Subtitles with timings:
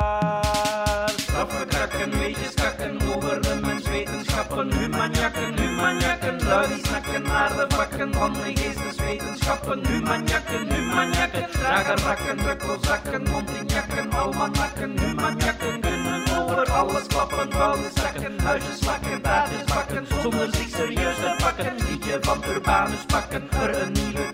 [1.15, 8.33] Straffe krakken, weetjes kakken over de menswetenschappen, humanjakken, humanjakken, die snakken naar de vakken van
[8.33, 17.51] de geesteswetenschappen, humanjakken, humanjakken, dragen rakken, drukkelzakken, mondinjakken, almanakken, humanjakken kunnen over alles klappen,
[17.95, 23.81] zakken, huisjes slakken, taartjes bakken, zonder zich serieus te pakken, liedje van Urbanus pakken, er
[23.81, 24.33] een nieuwe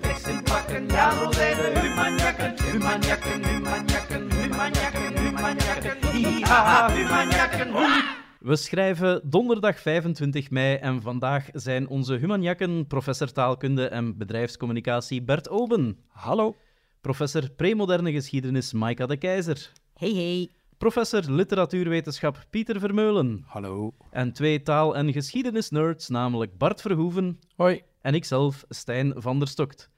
[6.92, 8.18] humanjakken, hoe.
[8.40, 15.50] We schrijven donderdag 25 mei en vandaag zijn onze humanjakken professor taalkunde en bedrijfscommunicatie Bert
[15.50, 15.98] Oben.
[16.08, 16.56] Hallo.
[17.02, 19.72] Professor premoderne geschiedenis Maika de Keizer.
[19.94, 20.50] Hey, hey.
[20.78, 23.44] Professor literatuurwetenschap Pieter Vermeulen.
[23.48, 23.94] Hallo.
[24.12, 27.82] En twee taal- en geschiedenisnerds, namelijk Bart Verhoeven Hoi.
[28.02, 29.90] en ikzelf, Stijn van der Stokt.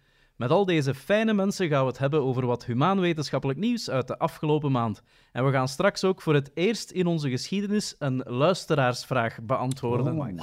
[0.41, 4.17] Met al deze fijne mensen gaan we het hebben over wat humaanwetenschappelijk nieuws uit de
[4.17, 5.01] afgelopen maand.
[5.31, 10.41] En we gaan straks ook voor het eerst in onze geschiedenis een luisteraarsvraag beantwoorden.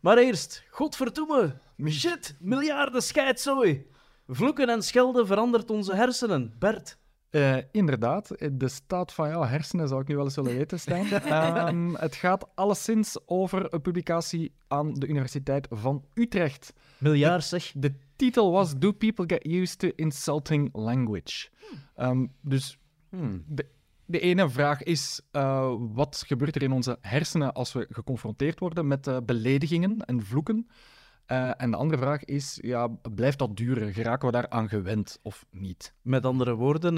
[0.00, 3.86] Maar eerst, godverdomme, shit, miljarden scheidzooi.
[4.26, 6.54] Vloeken en schelden verandert onze hersenen.
[6.58, 6.98] Bert,
[7.30, 11.06] Eh, inderdaad, de staat van jouw hersenen zou ik nu wel eens willen weten, Stijn.
[11.12, 16.72] Ehm, het gaat alleszins over een publicatie aan de Universiteit van Utrecht.
[16.98, 17.72] miljard zeg.
[17.74, 21.48] De titel was Do People Get Used to Insulting Language?
[21.96, 22.78] Ehm, dus
[23.46, 23.66] de,
[24.06, 28.86] de ene vraag is, eh, wat gebeurt er in onze hersenen als we geconfronteerd worden
[28.86, 30.68] met eh, beledigingen en vloeken?
[31.26, 33.92] Eh, en de andere vraag is, ja, blijft dat duren?
[33.92, 35.94] Geraken we daar aan gewend of niet?
[36.02, 36.96] Met andere woorden,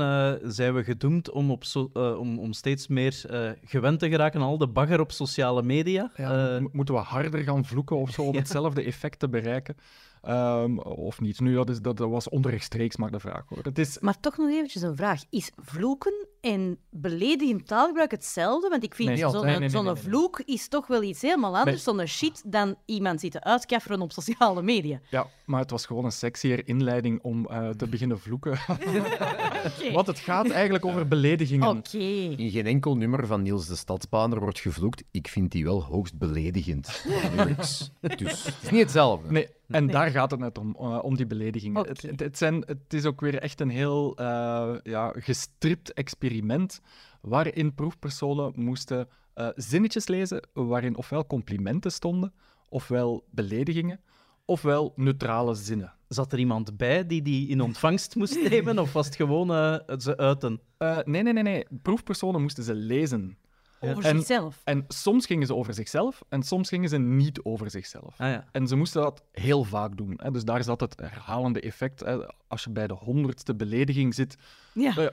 [0.53, 3.25] zijn we gedoemd om, op so- om, om steeds meer
[3.65, 6.13] gewend te geraken aan al de bagger op sociale media.
[6.17, 8.39] Ja, moeten we harder gaan vloeken of zo om Ja.
[8.39, 9.77] hetzelfde effect te bereiken?
[10.25, 11.41] Ehm, of niet?
[11.41, 13.45] Nu, dat, is, dat, dat was onrechtstreeks maar de vraag.
[13.49, 13.59] Hoor.
[13.63, 15.23] Het is, Maar toch nog eventjes een vraag.
[15.31, 18.69] Is vloeken en beledigend taalgebruik hetzelfde?
[18.69, 20.03] Want ik vind Nee, zo'n nee, nee, nee, zo'n nee, nee.
[20.03, 24.63] vloek is toch wel iets helemaal anders, zo'n shit, dan iemand zitten uitkafferen op sociale
[24.63, 25.01] media.
[25.11, 28.59] ja, maar het was gewoon een sexier inleiding om eh, te beginnen vloeken.
[29.93, 31.69] Want het gaat eigenlijk over beledigingen.
[31.69, 31.99] Oké.
[31.99, 35.03] In geen enkel nummer van Niels de Stadsbaner wordt gevloekt.
[35.11, 37.05] Ik vind die wel hoogst beledigend.
[37.57, 39.31] Dus het is niet hetzelfde.
[39.31, 41.87] Nee, en daar gaat het net om, eh, om die beledigingen.
[41.87, 46.81] Het, het, het zijn, het is ook weer echt een heel eh, ja, gestript experiment
[47.21, 52.33] waarin proefpersonen moesten eh, zinnetjes lezen waarin ofwel complimenten stonden,
[52.69, 54.01] ofwel beledigingen,
[54.45, 55.93] ofwel neutrale zinnen.
[56.09, 59.49] Zat er iemand bij die die in ontvangst moest nemen, of was het gewoon
[59.99, 60.61] ze uiten?
[60.85, 61.67] Eh, nee, nee, nee, nee.
[61.83, 63.39] Proefpersonen moesten ze lezen.
[63.91, 64.61] Over En- zichzelf.
[64.65, 68.15] En soms gingen ze over zichzelf en soms gingen ze niet over zichzelf.
[68.19, 68.45] Ah ja.
[68.53, 70.13] En ze moesten dat heel vaak doen.
[70.17, 70.31] Hè.
[70.31, 72.01] Dus daar zat het herhalende effect.
[72.01, 72.17] Hè.
[72.55, 74.37] Als je bij de honderdste belediging zit,
[74.73, 74.97] Ja.
[74.97, 75.07] eh,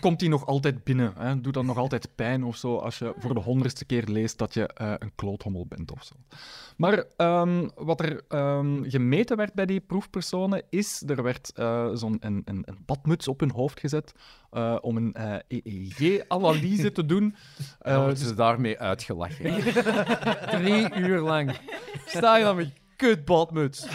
[0.00, 1.12] komt die nog altijd binnen.
[1.18, 1.40] Hè.
[1.40, 4.54] Doet dat nog altijd pijn of zo als je voor de honderdste keer leest dat
[4.54, 6.14] je eh, een kloothommel bent of zo.
[6.76, 12.16] Maar ehm, wat er ehm, gemeten werd bij die proefpersonen is, er werd eh, zo'n
[12.20, 14.12] een, een, een badmuts op hun hoofd gezet
[14.50, 17.22] eh, om een eh, EEG-analyse te doen.
[17.80, 19.62] En dan Eh, wordt ze daarmee uitgelachen.
[20.60, 21.58] Drie uur lang.
[22.06, 23.86] Sta je dan met je kutbadmuts?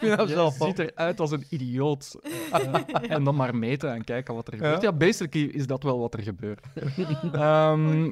[0.00, 2.16] Ik vind dat Je zelf ziet eruit als een idioot.
[3.08, 4.82] En dan maar meten en kijken wat er gebeurt.
[4.82, 6.60] Ja, basically is dat wel wat er gebeurt.
[7.32, 8.10] Ehm,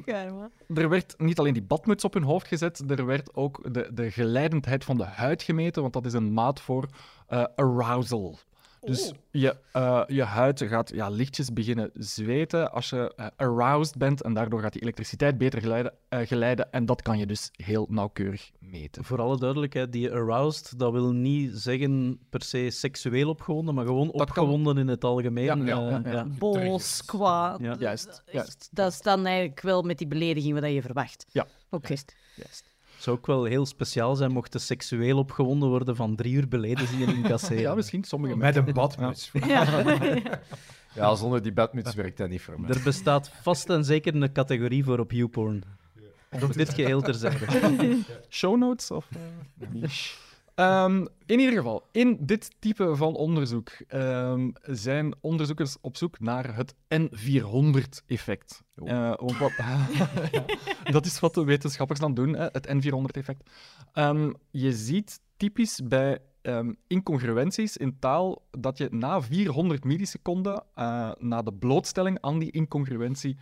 [0.75, 4.11] er werd niet alleen die badmuts op hun hoofd gezet, er werd ook de, de
[4.11, 6.87] geleidendheid van de huid gemeten, want dat is een maat voor
[7.27, 8.37] eh, arousal.
[8.87, 14.21] Dus je, eh, je huid gaat ja, lichtjes beginnen zweten als je eh, aroused bent
[14.21, 17.87] en daardoor gaat die elektriciteit beter geleiden, eh, geleiden en dat kan je dus heel
[17.89, 19.03] nauwkeurig meten.
[19.03, 24.11] Voor alle duidelijkheid, die aroused, dat wil niet zeggen per se seksueel opgewonden, maar gewoon
[24.11, 25.45] opgewonden in het algemeen.
[25.45, 26.11] Ja, ja, eh, ja, ja.
[26.11, 26.25] ja.
[26.37, 27.59] Boos, kwaad.
[27.59, 27.75] Ja.
[27.79, 28.69] Juist, juist.
[28.71, 31.25] Dat is dan eigenlijk wel met die belediging wat je verwacht.
[31.31, 31.47] Ja.
[31.69, 31.95] Oké.
[32.35, 32.75] juist.
[32.97, 37.15] Het zou ook wel heel speciaal zijn mochten seksueel opgewonden worden van drie uur beledigingen
[37.15, 37.61] incasseren.
[37.67, 39.31] Ja, misschien sommige Met een badmuts.
[39.47, 39.83] Ja.
[40.93, 42.69] Ja, zonder die badmuts werkt dat niet voor mij.
[42.69, 45.63] Er bestaat vast en zeker een categorie voor op YouPorn.
[46.51, 47.97] Dit geheel terzijde.
[48.29, 48.91] show notes?
[48.91, 49.07] Of,
[49.61, 49.89] eh,
[50.57, 56.55] Ehm, in ieder geval, in dit type van onderzoek ehm, zijn onderzoekers op zoek naar
[56.55, 58.63] het N400-effect.
[58.75, 59.13] Eh,
[60.31, 60.45] Ja,
[60.91, 63.49] dat is wat de wetenschappers dan doen, hè, het N400-effect.
[63.93, 66.19] Ehm, je ziet typisch bij
[66.87, 73.37] incongruenties in taal dat je na 400 milliseconden, eh, na de blootstelling aan die incongruentie,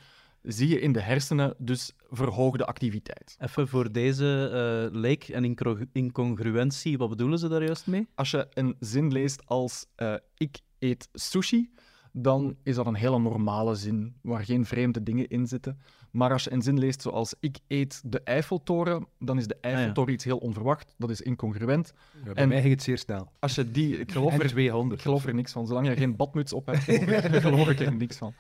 [0.48, 3.36] zie je in de hersenen dus verhoogde activiteit.
[3.40, 4.50] Even voor deze
[4.92, 8.08] eh leek en incro- incongruentie, wat bedoelen ze daar juist mee?
[8.16, 11.70] Als je een zin leest als eh, ik eet sushi,
[12.12, 15.80] dan is dat een hele normale zin waar geen vreemde dingen in zitten.
[16.12, 20.14] Maar als je een zin leest zoals ik eet de Eiffeltoren, dan is de Eiffeltoren
[20.14, 20.94] iets heel onverwacht.
[20.98, 21.94] Dat is incongruent.
[22.26, 23.32] Ja, bij En- mij ging het zeer snel.
[23.40, 25.00] Als je die, ik geloof En er 200.
[25.00, 25.68] ik geloof er niks van.
[25.68, 26.82] Zolang je geen badmuts op hebt,
[27.42, 28.34] geloof ik er niks van.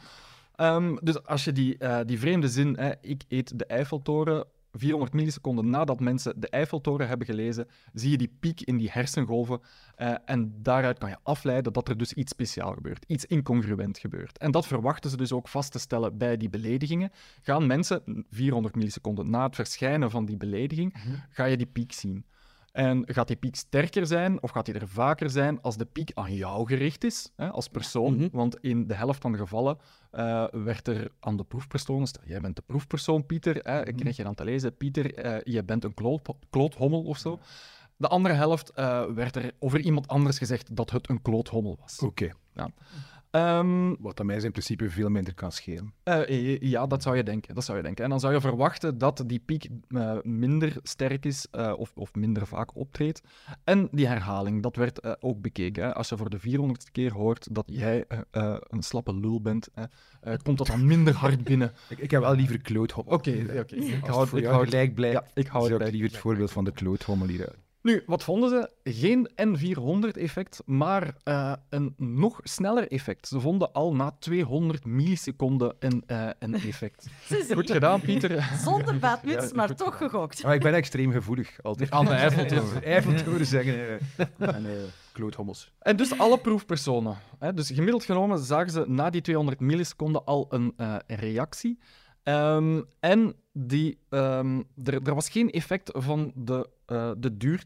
[0.55, 5.13] Ehm, dus als je die, eh, die vreemde zin, hè, ik eet de Eiffeltoren, 400
[5.13, 9.59] milliseconden nadat mensen de Eiffeltoren hebben gelezen, zie je die piek in die hersengolven.
[9.95, 14.37] eh, en daaruit kan je afleiden dat er dus iets speciaal gebeurt, iets incongruent gebeurt.
[14.37, 17.11] En dat verwachten ze dus ook vast te stellen bij die beledigingen.
[17.41, 20.95] Gaan mensen, 400 milliseconden na het verschijnen van die belediging,
[21.29, 22.25] ga je die piek zien.
[22.75, 26.11] En gaat die piek sterker zijn of gaat die er vaker zijn als de piek
[26.13, 28.15] aan jou gericht is, hè, als persoon?
[28.15, 28.27] Mhm.
[28.31, 29.77] Want in de helft van de gevallen
[30.11, 34.23] eh, werd er aan de proefpersoon, stel, jij bent de proefpersoon, Pieter, hè, kreeg je
[34.23, 37.39] dan te lezen, Pieter, eh, je bent een kloot, kloothommel of zo.
[37.97, 41.99] De andere helft eh, werd er over iemand anders gezegd dat het een kloothommel was.
[41.99, 42.31] Oké.
[43.35, 45.93] Ehm, Wat aan mij in principe veel minder kan schelen.
[46.03, 47.55] eh, ja, dat zou je denken.
[47.55, 48.03] Dat zou je denken.
[48.03, 52.13] En dan zou je verwachten dat die piek eh, minder sterk is eh, of, of
[52.15, 53.21] minder vaak optreedt.
[53.63, 55.83] En die herhaling, dat werd eh, ook bekeken.
[55.83, 55.93] Hè.
[55.93, 59.69] Als je voor de 400ste keer hoort dat jij eh, eh, een slappe lul bent,
[59.73, 59.83] hè,
[60.21, 61.73] eh, komt dat dan minder hard binnen.
[61.89, 63.13] Ik, ik heb wel liever kloothommel.
[63.13, 63.75] Oké, oké.
[63.75, 66.09] Ik hou het voor ik jou hou- gelijk blijft, Ja, ik hou het bij liever
[66.09, 67.57] het voorbeeld van de kloothommel hieruit.
[67.85, 68.69] Nu, wat vonden ze?
[68.83, 73.27] Geen N400-effect, maar eh, een nog sneller effect.
[73.27, 77.07] Ze vonden al na 200 milliseconden een, eh, een effect.
[77.53, 78.57] Goed gedaan, Pieter.
[78.63, 80.43] Zonder badmuts, maar toch gegokt.
[80.43, 81.63] Maar ik ben extreem gevoelig.
[81.63, 82.11] Altijd aan de
[82.83, 83.45] Eiffeltoren.
[83.45, 84.71] Zeggen eh, en eh,
[85.11, 85.73] kloothommels.
[85.79, 87.17] En dus alle proefpersonen.
[87.39, 91.79] Hè, dus gemiddeld genomen zagen ze na die 200 milliseconden al een eh, reactie.
[92.23, 97.63] Ehm, en die, ehm, er, er was geen effect van de, eh, de duur.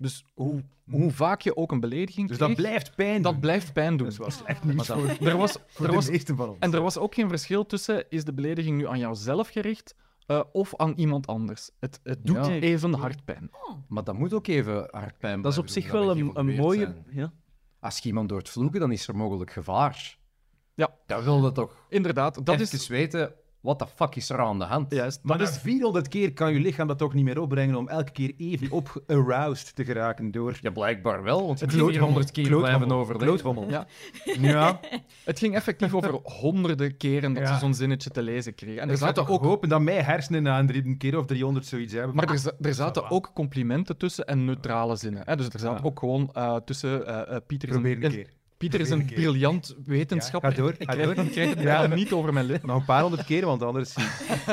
[0.00, 3.40] Dus hoe, hoe vaak je ook een belediging Dus kreeg, dat blijft pijn dat doen.
[3.40, 4.06] blijft pijn doen.
[4.08, 6.58] Dat was echt niet voor, Er was, voor er de was, meesten van ons.
[6.58, 9.94] en er was ook geen verschil tussen is de belediging nu aan jouzelf gericht
[10.26, 11.70] eh, of aan iemand anders.
[11.80, 12.52] Het, het doet Ja.
[12.52, 13.50] even hard pijn.
[13.88, 16.20] Maar dat moet ook even hard pijn Dat is op blijven zich doen, wel we
[16.20, 17.02] een, een geëvolueerd mooie...
[17.04, 17.04] zijn.
[17.10, 17.32] Ja.
[17.80, 20.18] Als je iemand door het vloeken, dan is er mogelijk gevaar.
[20.74, 20.94] Ja.
[21.06, 24.64] Dat wilde toch Inderdaad, dat even is weten, wat de fuck is er aan de
[24.64, 24.92] hand?
[24.94, 25.20] juist.
[25.22, 28.32] Maar is 400 keer kan je lichaam dat toch niet meer opbrengen om elke keer
[28.36, 30.58] even op-aroused te geraken door...
[30.60, 33.68] Ja, blijkbaar wel, want Het het 400 keer blijven overleven.
[33.68, 33.86] Ja.
[34.50, 34.80] Ja.
[35.24, 37.52] Het ging effectief over honderden keren dat Ja.
[37.52, 38.80] ze zo'n zinnetje te lezen kregen.
[38.80, 41.66] En er ik zaten ook, hopen dat mijn hersenen na een drie keer of 300
[41.66, 42.16] zoiets hebben.
[42.16, 45.22] maar er, za- er zaten ook complimenten tussen en neutrale zinnen.
[45.24, 45.36] Hè?
[45.36, 45.88] Dus er zaten Ja.
[45.90, 48.30] ook gewoon eh, tussen eh, eh, Pieter Probeer een, een keer.
[48.60, 50.50] Pieter is een briljant wetenschapper.
[50.50, 51.24] Ja, ga door, Ik ga door.
[51.24, 51.86] ik krijg het Ja.
[51.86, 52.68] niet over mijn lippen.
[52.68, 53.94] Nog een paar honderd keer, want anders,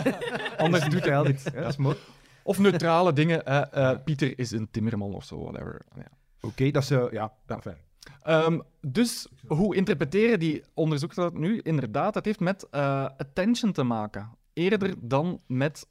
[0.58, 1.96] anders doet hij al dat is mooi.
[2.44, 3.46] Of neutrale dingen.
[3.46, 5.82] eh, eh, Pieter is een timmerman of zo, whatever.
[5.96, 6.08] Ja.
[6.42, 6.92] Oké, dat is...
[6.92, 7.78] eh, ja, ja, fijn.
[8.22, 11.60] Ehm, dus hoe interpreteren die onderzoekers dat nu?
[11.64, 14.30] Inderdaad, dat heeft met attention te maken.
[14.54, 15.88] Eerder dan met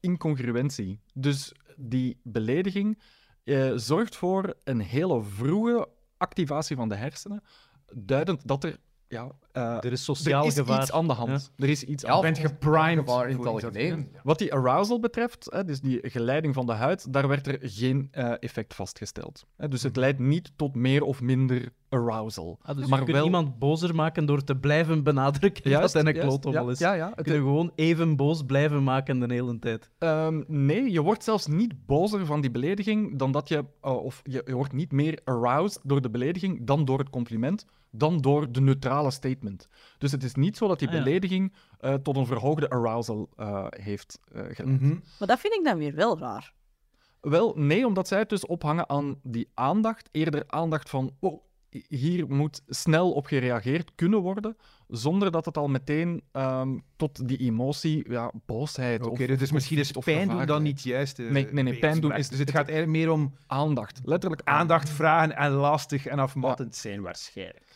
[0.00, 1.00] incongruentie.
[1.14, 2.98] Dus die belediging
[3.74, 5.88] zorgt voor een hele vroege
[6.20, 7.42] activatie van de hersenen,
[7.94, 8.78] duidend dat er,
[9.10, 10.80] ja, eh, Er is er sociaal is gevaar.
[10.80, 11.52] iets aan de hand.
[11.56, 13.08] Er is iets Ja, aan Je bent geprimed.
[13.08, 14.08] in het algemeen.
[14.22, 18.08] Wat die arousal betreft, hè, dus die geleiding van de huid, daar werd er geen
[18.10, 19.46] eh, effect vastgesteld.
[19.56, 22.58] Hè, dus het leidt niet tot meer of minder arousal.
[22.62, 26.02] Ah, dus maar je kunt wel- iemand bozer maken door te blijven benadrukken dat hij
[26.02, 26.78] een juist, ja, is.
[26.78, 27.06] Ja, ja.
[27.06, 29.90] Je Het- kunt gewoon even boos blijven maken de hele tijd.
[29.98, 33.64] ehm, nee, je wordt zelfs niet bozer van die belediging dan dat je...
[33.80, 37.64] eh, of je, je wordt niet meer aroused door de belediging dan door het compliment,
[37.90, 39.68] dan door de neutrale statement.
[39.98, 43.66] Dus het is niet zo dat die Ah, belediging eh, tot een verhoogde arousal eh,
[43.70, 44.80] heeft eh geleid.
[44.80, 44.96] Mhm.
[45.18, 46.52] Maar dat vind ik dan weer wel raar.
[47.20, 50.08] Wel, nee, omdat zij het dus ophangen aan die aandacht.
[50.12, 51.42] Eerder aandacht van, oh,
[51.88, 54.56] hier moet snel op gereageerd kunnen worden,
[54.88, 59.78] zonder dat het al meteen ehm, tot die emotie, ja, boosheid Oké, of, dus misschien
[59.78, 61.18] is pijn doen dan niet juist.
[61.18, 64.00] eh, Nee, nee, nee, pijn doen is- Dus het gaat eigenlijk meer om aandacht.
[64.04, 67.69] Letterlijk aandacht vragen en lastig en afmattend zijn waarschijnlijk.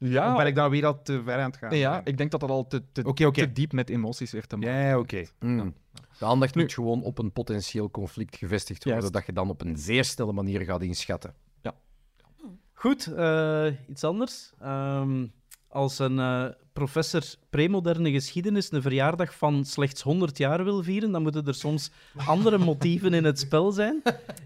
[0.00, 1.76] Of Ja, ben ik dan weer al te ver aan het gaan?
[1.76, 4.98] ja, ik denk dat dat al te, te, diep met emoties weer te maken Ja,
[4.98, 5.24] oké.
[5.38, 5.74] Mm.
[6.18, 9.16] De aandacht moet gewoon op een potentieel conflict gevestigd worden, Juist.
[9.16, 11.34] dat je dan op een zeer snelle manier gaat inschatten.
[12.80, 14.50] Goed, eh, iets anders.
[14.60, 15.26] Ehm,
[15.68, 21.22] als een eh, professor premoderne geschiedenis een verjaardag van slechts 100 jaar wil vieren, dan
[21.22, 21.90] moeten er soms
[22.26, 24.02] andere motieven in het spel zijn.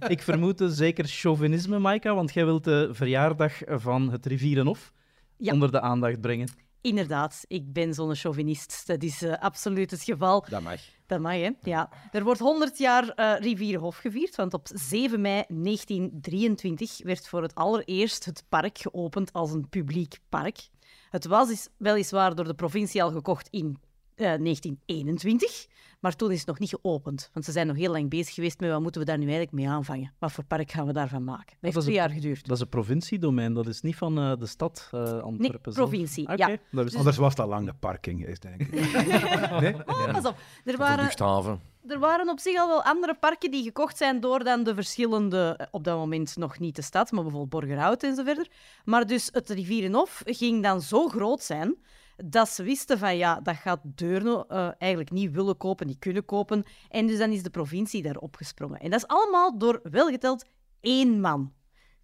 [0.09, 4.93] Ik vermoed dus zeker chauvinisme, Maika, want jij wilt de verjaardag van het Rivierenhof
[5.37, 5.53] Ja.
[5.53, 6.49] onder de aandacht brengen.
[6.81, 8.87] Inderdaad, ik ben zo'n chauvinist.
[8.87, 10.47] Dat is eh, absoluut het geval.
[10.49, 10.81] Dat mag.
[11.07, 11.51] Dat mag, hè?
[11.63, 11.91] Ja.
[12.13, 17.55] Er wordt 100 jaar eh Rivierenhof gevierd, want op 7 mei 1923 werd voor het
[17.55, 20.69] allereerst het park geopend als een publiek park.
[21.11, 23.79] Het was is weliswaar door de provincie al gekocht in
[24.15, 25.67] eh, 1921,
[26.05, 27.31] maar toen is het nog niet geopend.
[27.33, 29.53] Want ze zijn nog heel lang bezig geweest met wat moeten we daar nu eigenlijk
[29.53, 30.13] mee aanvangen.
[30.19, 31.47] Wat voor park gaan we daarvan maken?
[31.47, 32.47] Dat heeft dat twee een- jaar geduurd.
[32.47, 35.73] Dat is een provinciedomein, dat is niet van eh, de stad eh Antwerpen.
[35.73, 35.89] zelf.
[35.89, 36.57] provincie, Oké, ja.
[36.71, 38.71] dat is- Anders was al lang de parking is, denk ik.
[39.61, 39.75] nee?
[39.87, 40.37] Oh, pas op.
[40.65, 41.61] Er De waren, luchthaven.
[41.87, 45.55] er waren op zich al wel andere parken die gekocht zijn door dan de verschillende,
[45.57, 48.47] eh, op dat moment nog niet de stad, maar bijvoorbeeld Borgerhout en zo verder.
[48.85, 51.77] Maar dus het Rivierenhof ging dan zo groot zijn
[52.17, 56.25] dat ze wisten van ja, dat gaat Deurne eh, eigenlijk niet willen kopen, niet kunnen
[56.25, 56.65] kopen.
[56.89, 58.81] En dus dan is de provincie daar opgesprongen.
[58.81, 60.45] En dat is allemaal door welgeteld
[60.81, 61.53] één man.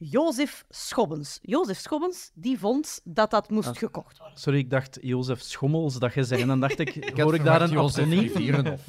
[0.03, 1.39] Jozef Schobbens.
[1.43, 4.39] Jozef Schobbens die vond dat dat moest gekocht worden.
[4.39, 6.41] Sorry, ik dacht Jozef Schommels dat je zei.
[6.41, 8.09] En dan dacht ik, hoor ik daar een Jozef?
[8.09, 8.81] Rivierenhof.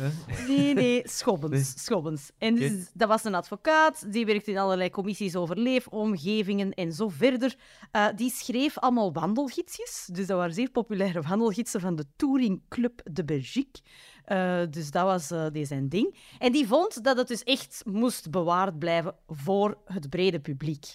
[0.48, 1.84] Nee, nee, Schobbens.
[1.84, 2.32] Schobbens.
[2.38, 7.10] En dus, dat was een advocaat, die werkte in allerlei commissies over leefomgevingen en zo
[7.10, 7.56] verder.
[7.91, 10.10] Eh, die schreef allemaal wandelgidsjes.
[10.12, 13.82] Dus dat waren zeer populaire wandelgidsen van de Touring Club de Belgique.
[14.31, 16.15] Eh, dus dat was eh die zijn ding.
[16.39, 20.85] En die vond dat het dus echt moest bewaard blijven voor het brede publiek.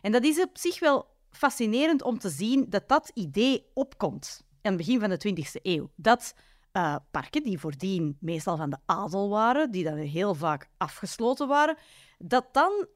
[0.00, 4.72] En dat is op zich wel fascinerend om te zien dat dat idee opkomt aan
[4.72, 5.90] het begin van de 20e eeuw.
[5.96, 6.34] Dat
[6.72, 11.76] eh, parken die voordien meestal van de adel waren, die dan heel vaak afgesloten waren,
[12.18, 12.86] dat dan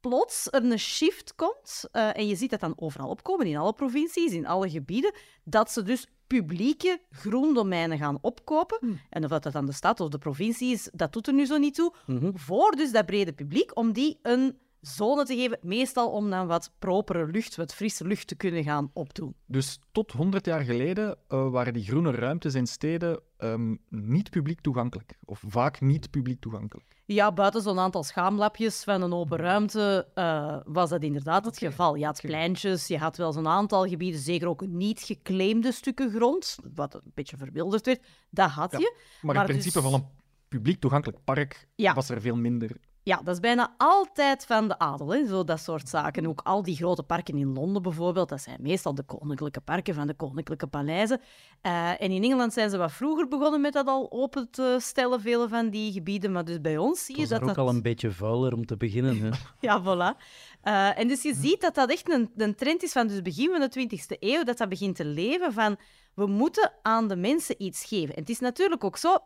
[0.00, 4.32] plots er een shift komt, en je ziet dat dan overal opkomen, in alle provincies,
[4.32, 5.14] in alle gebieden,
[5.44, 9.00] dat ze dus publieke groendomeinen gaan opkopen.
[9.10, 11.56] En of dat dan de stad of de provincie is, dat doet er nu zo
[11.56, 11.92] niet toe.
[12.34, 16.72] Voor dus dat brede publiek, om die een zone te geven, meestal om dan wat
[16.78, 19.34] propere lucht, wat frisse lucht te kunnen gaan opdoen.
[19.46, 24.60] Dus tot 100 jaar geleden eh, waren die groene ruimtes in steden ehm, niet publiek
[24.60, 25.18] toegankelijk.
[25.24, 26.97] Of vaak niet publiek toegankelijk.
[27.10, 31.94] Ja, buiten zo'n aantal schaamlapjes van een open ruimte eh, was dat inderdaad het geval.
[31.94, 36.56] Je had pleintjes, je had wel zo'n aantal gebieden, zeker ook niet geclaimde stukken grond,
[36.74, 38.00] wat een beetje verwilderd werd.
[38.30, 38.78] Dat had Ja.
[38.78, 38.92] je.
[38.96, 40.06] Maar, Maar het principe dus- van een
[40.48, 41.94] publiek toegankelijk park Ja.
[41.94, 42.70] was er veel minder.
[43.08, 45.26] Ja, dat is bijna altijd van de adel, hè?
[45.26, 46.26] Zo dat soort zaken.
[46.26, 50.06] Ook al die grote parken in Londen bijvoorbeeld, dat zijn meestal de koninklijke parken van
[50.06, 51.20] de koninklijke paleizen.
[51.60, 55.20] Eh, en in Engeland zijn ze wat vroeger begonnen met dat al open te stellen,
[55.20, 56.32] vele van die gebieden.
[56.32, 57.66] Maar dus bij ons zie Het je dat er ook dat...
[57.66, 59.20] al een beetje vuiler om te beginnen.
[59.20, 59.30] Hè.
[59.68, 60.22] Ja, voilà.
[60.62, 63.50] Eh, en dus je ziet dat dat echt een, een trend is van dus begin
[63.50, 65.76] van de 20e eeuw, dat dat begint te leven van
[66.14, 68.14] we moeten aan de mensen iets geven.
[68.14, 69.16] En het is natuurlijk ook zo,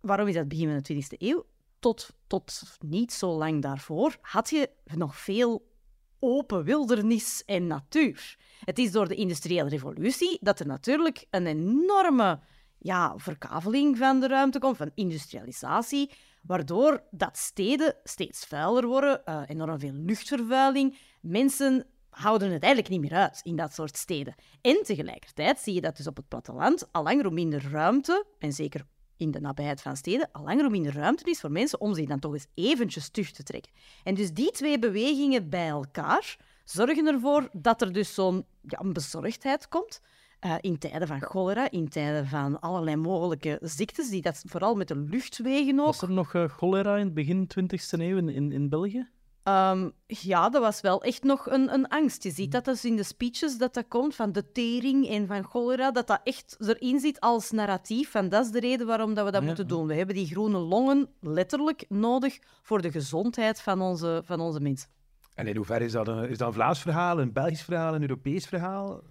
[0.00, 1.44] waarom is dat begin van de 20e eeuw?
[1.80, 5.68] Tot, tot niet zo lang daarvoor had je nog veel
[6.18, 8.36] open wildernis en natuur.
[8.64, 12.40] Het is door de industriële revolutie dat er natuurlijk een enorme
[12.78, 16.10] ja, verkaveling van de ruimte komt, van industrialisatie,
[16.42, 20.98] waardoor dat steden steeds vuiler worden, eh, enorm veel luchtvervuiling.
[21.20, 24.34] Mensen houden het eigenlijk niet meer uit in dat soort steden.
[24.60, 28.52] En tegelijkertijd zie je dat dus op het platteland al langer hoe minder ruimte, en
[28.52, 28.86] zeker
[29.20, 32.06] in de nabijheid van steden, al langer hoe minder ruimte is voor mensen om zich
[32.08, 33.72] dan toch eens eventjes terug te trekken.
[34.04, 39.68] En dus die twee bewegingen bij elkaar zorgen ervoor dat er dus zo'n ja, bezorgdheid
[39.68, 40.00] komt.
[40.40, 44.88] eh, in tijden van cholera, in tijden van allerlei mogelijke ziektes, die dat vooral met
[44.88, 45.86] de luchtwegen ook.
[45.86, 49.08] Was er nog eh, cholera in het begin 20e eeuw in, in, in België?
[49.50, 52.22] Ehm, ja, dat was wel echt nog een, een angst.
[52.22, 55.44] Je ziet dat dus in de speeches dat dat komt, van de tering en van
[55.44, 58.10] cholera, dat dat echt erin zit als narratief.
[58.10, 59.46] Van dat is de reden waarom dat we dat Ja.
[59.46, 59.86] moeten doen.
[59.86, 64.88] We hebben die groene longen letterlijk nodig voor de gezondheid van onze, van onze mensen.
[65.34, 68.00] En in hoeverre is dat een, is dat een Vlaams verhaal, een Belgisch verhaal, een
[68.02, 69.02] Europees verhaal,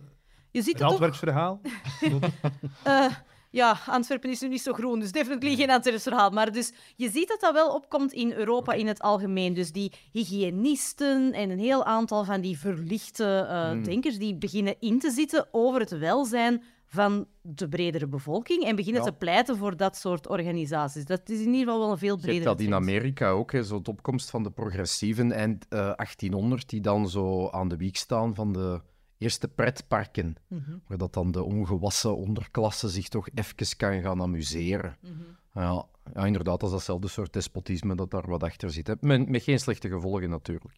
[0.52, 0.90] Je ziet een het toch...
[0.92, 1.62] Antwerps verhaal?
[2.84, 3.06] Eh,
[3.52, 6.30] ja, Antwerpen is nu niet zo groen, dus definitely geen Antwerps verhaal.
[6.30, 9.54] Maar dus je ziet dat dat wel opkomt in Europa in het algemeen.
[9.54, 15.00] Dus die hygiënisten en een heel aantal van die verlichte eh, denkers die beginnen in
[15.00, 19.10] te zitten over het welzijn van de bredere bevolking en beginnen Ja.
[19.10, 21.06] te pleiten voor dat soort organisaties.
[21.06, 22.74] Dat is in ieder geval wel een veel bredere dat in.
[22.74, 27.50] Amerika ook, hè, zo de opkomst van de progressieven eind eh, 1800, die dan zo
[27.50, 28.82] aan de wieg staan van de
[29.20, 30.36] eerste pretparken.
[30.88, 34.98] Waar dat dan de ongewassen onderklasse zich toch even kan gaan amuseren.
[35.54, 38.88] Ja, ja, inderdaad, dat is datzelfde soort despotisme dat daar wat achter zit.
[38.88, 38.94] Hè.
[39.00, 40.76] Met, met geen slechte gevolgen natuurlijk.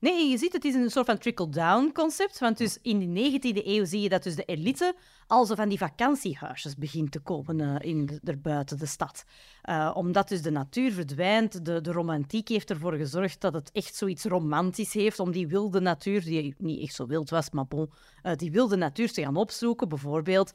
[0.00, 2.38] Nee, je ziet het is een soort van trickle-down concept.
[2.38, 4.94] Want dus in de 19e eeuw zie je dat dus de elite
[5.26, 9.24] al zo van die vakantiehuisjes begint te komen eh, in de, erbuiten de stad.
[9.62, 13.94] Eh, omdat dus de natuur verdwijnt, de, de romantiek heeft ervoor gezorgd dat het echt
[13.94, 17.90] zoiets romantisch heeft om die wilde natuur, die niet echt zo wild was, maar bon,
[18.22, 19.88] eh, die wilde natuur te gaan opzoeken.
[19.88, 20.52] Bijvoorbeeld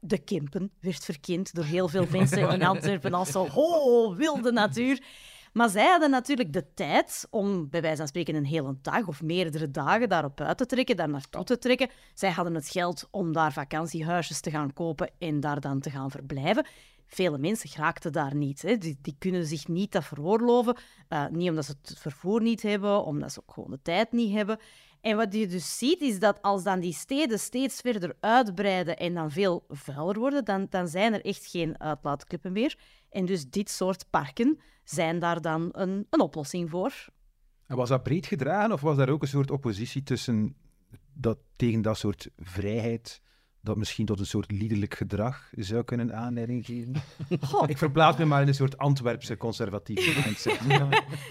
[0.00, 5.02] de Kempen werd verkend door heel veel mensen in Antwerpen als zo, ho, wilde natuur.
[5.56, 9.22] Maar zij hadden natuurlijk de tijd om, bij wijze van spreken, een hele dag of
[9.22, 11.90] meerdere dagen daarop uit te trekken, daar naartoe te trekken.
[12.14, 16.10] Zij hadden het geld om daar vakantiehuisjes te gaan kopen en daar dan te gaan
[16.10, 16.66] verblijven.
[17.06, 18.62] Vele mensen geraakten daar niet.
[18.62, 18.78] Hè.
[18.78, 20.76] Die, die kunnen zich niet dat veroorloven.
[21.08, 24.32] Uh, niet omdat ze het vervoer niet hebben, omdat ze ook gewoon de tijd niet
[24.34, 24.58] hebben.
[25.00, 29.14] En wat je dus ziet, is dat als dan die steden steeds verder uitbreiden en
[29.14, 32.78] dan veel vuiler worden, dan, dan zijn er echt geen uitlaatklippen meer.
[33.10, 37.08] En dus dit soort parken zijn daar dan een, een oplossing voor.
[37.66, 40.56] En was dat breed gedragen of was daar ook een soort oppositie tussen
[41.12, 43.22] dat, tegen dat soort vrijheid
[43.66, 46.94] dat misschien tot een soort liederlijk gedrag zou kunnen aanleiding geven.
[47.66, 50.60] Ik verplaats me maar in een soort Antwerpse conservatieve mindset.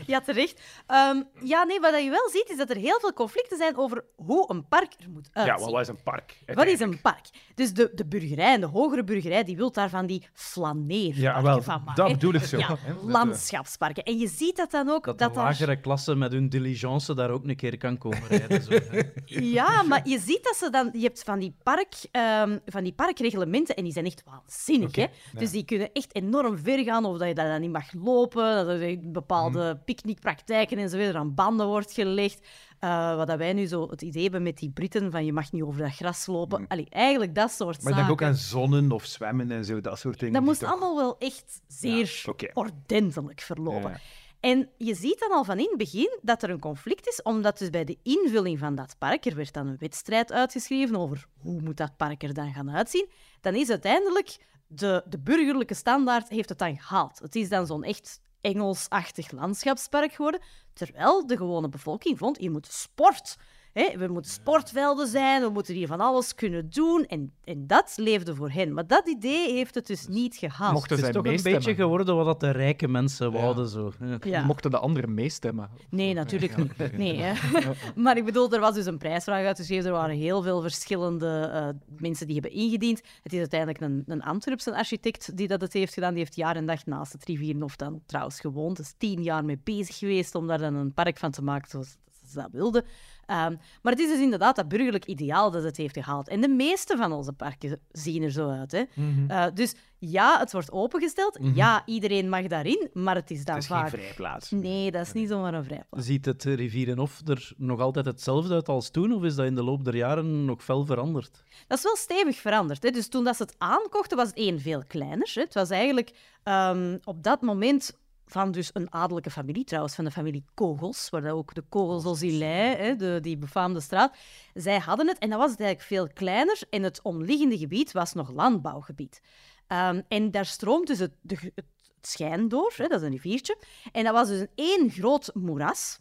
[0.05, 0.61] ja, terecht.
[0.87, 4.03] Um, ja, nee, wat je wel ziet, is dat er heel veel conflicten zijn over
[4.15, 5.65] hoe een park er moet uitzien.
[5.65, 6.37] Ja, wat is een park?
[6.45, 7.29] Wat is een park?
[7.55, 11.41] Dus de, de burgerij en de hogere burgerij, die wil daar van die flaneerparken ja,
[11.41, 12.03] wel, van maken.
[12.03, 12.57] Dat bedoel ik zo.
[12.57, 12.77] Ja,
[13.17, 14.03] landschapsparken.
[14.03, 15.05] En je ziet dat dan ook...
[15.05, 18.63] Dat, dat de lagere klasse met hun diligence daar ook een keer kan komen rijden.
[18.63, 18.79] Zo,
[19.25, 20.89] ja, maar je ziet dat ze dan...
[20.93, 21.93] Je hebt van die park...
[22.11, 24.89] Uh, um, van die parkreglementen en die zijn echt waanzinnig.
[24.89, 25.39] Okay, hè?
[25.39, 28.65] Dus die kunnen echt enorm ver gaan, of dat je daar dan niet mag lopen,
[28.65, 29.84] dat er bepaalde mm.
[29.86, 32.48] picknickpraktijken en zo weer aan banden wordt gelegd.
[32.79, 35.51] Uh, wat dat wij nu zo het idee hebben met die Britten, van je mag
[35.51, 36.60] niet over dat gras lopen.
[36.60, 36.65] Mm.
[36.67, 37.96] Allee, eigenlijk dat soort maar zaken.
[37.96, 40.34] Maar denk ook aan zonnen of zwemmen en zo, dat soort dingen.
[40.34, 40.70] Dat moest toch...
[40.70, 42.51] allemaal wel echt zeer ja, okay.
[42.53, 43.91] ordentelijk verlopen.
[43.91, 44.00] Ja.
[44.45, 47.57] En je ziet dan al van in het begin dat er een conflict is, omdat
[47.57, 51.61] dus bij de invulling van dat park, er werd dan een wedstrijd uitgeschreven over hoe
[51.61, 53.09] moet dat park er dan gaan uitzien,
[53.41, 54.37] dan is uiteindelijk
[54.67, 57.19] de, de burgerlijke standaard heeft het dan gehaald.
[57.19, 60.41] Het is dan zo'n echt Engelsachtig landschapspark geworden,
[60.73, 63.37] terwijl de gewone bevolking vond, je moet sport
[63.75, 67.05] Hè, we moeten sportvelden zijn, we moeten hier van alles kunnen doen.
[67.05, 68.74] En, en dat leefde voor hen.
[68.74, 70.74] Maar dat idee heeft het dus niet gehaald.
[70.74, 73.38] Mochten het is toch een beetje geworden wat de rijke mensen ja.
[73.38, 73.67] wouden.
[73.67, 73.91] Zo.
[74.22, 74.46] Ja.
[74.46, 75.70] Mochten de anderen meestemmen?
[75.89, 76.98] Nee, natuurlijk niet.
[76.98, 77.34] Nee, hè.
[78.01, 79.86] maar ik bedoel, er was dus een prijsvraag uitgeschreven.
[79.86, 83.01] Er waren heel veel verschillende uh, mensen die hebben ingediend.
[83.24, 86.13] Het is uiteindelijk een, een Antwerpse architect die dat het heeft gedaan.
[86.13, 88.77] Die heeft jaar en dag naast het Rivierenhof dan trouwens gewoond.
[88.77, 91.98] Dus tien jaar mee bezig geweest om daar dan een park van te maken zoals
[92.29, 92.85] ze dat wilden.
[93.27, 96.27] Um, maar het is dus inderdaad dat burgerlijk ideaal dat het heeft gehaald.
[96.27, 98.72] En de meeste van onze parken zien er zo uit.
[98.72, 98.83] Hè?
[98.94, 99.31] Mm -hmm.
[99.31, 101.40] uh, dus ja, het wordt opengesteld.
[101.40, 101.55] Mm -hmm.
[101.55, 103.90] Ja, iedereen mag daarin, maar het is dan het is vaak...
[103.90, 104.51] geen vrijplaats.
[104.51, 106.05] Nee, dat is niet zomaar een vrijplaats.
[106.05, 109.64] Ziet het Rivierenhof er nog altijd hetzelfde uit als toen, of is dat in de
[109.64, 111.44] loop der jaren nog fel veranderd?
[111.68, 112.83] Dat is wel stevig veranderd.
[112.83, 112.90] Hè?
[112.90, 115.31] Dus toen dat ze het aankochten, was het één veel kleiner.
[115.33, 115.42] Hè?
[115.42, 116.11] Het was eigenlijk
[116.44, 121.31] um, op dat moment van dus een adellijke familie, trouwens van de familie Kogels, waar
[121.31, 124.16] ook de Kogels Ozilei, de, die befaamde straat,
[124.53, 128.14] zij hadden het en dat was het eigenlijk veel kleiner en het omliggende gebied was
[128.14, 129.22] nog landbouwgebied.
[129.68, 131.66] Um, en daar stroomt dus het, de, het
[132.01, 133.57] schijn door, hè, dat is een riviertje,
[133.92, 136.00] en dat was dus een één groot moeras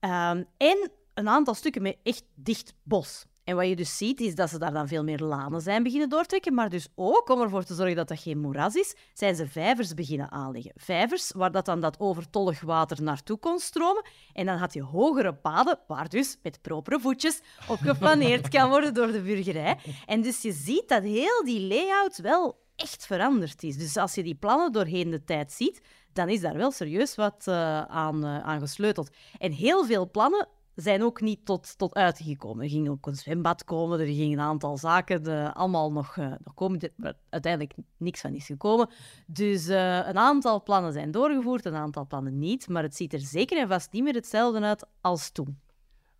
[0.00, 3.26] um, en een aantal stukken met echt dicht bos.
[3.44, 6.08] En wat je dus ziet, is dat ze daar dan veel meer lanen zijn beginnen
[6.08, 9.46] doortrekken, maar dus ook om ervoor te zorgen dat dat geen moeras is, zijn ze
[9.46, 10.72] vijvers beginnen aanleggen.
[10.74, 14.04] Vijvers waar dat dan dat overtollig water naartoe kon stromen.
[14.32, 18.94] En dan had je hogere paden, waar dus met propere voetjes op geplaneerd kan worden
[18.94, 19.78] door de burgerij.
[20.06, 23.76] En dus je ziet dat heel die layout wel echt veranderd is.
[23.76, 25.80] Dus als je die plannen doorheen de tijd ziet,
[26.12, 29.10] dan is daar wel serieus wat uh, aan, uh, aan gesleuteld.
[29.38, 32.64] En heel veel plannen zijn ook niet tot, tot uiting gekomen.
[32.64, 36.26] Er ging ook een zwembad komen, er gingen een aantal zaken de, allemaal nog, uh,
[36.44, 38.88] nog komen, maar uiteindelijk niks van is gekomen.
[39.26, 43.20] Dus uh, een aantal plannen zijn doorgevoerd, een aantal plannen niet, maar het ziet er
[43.20, 45.58] zeker en vast niet meer hetzelfde uit als toen.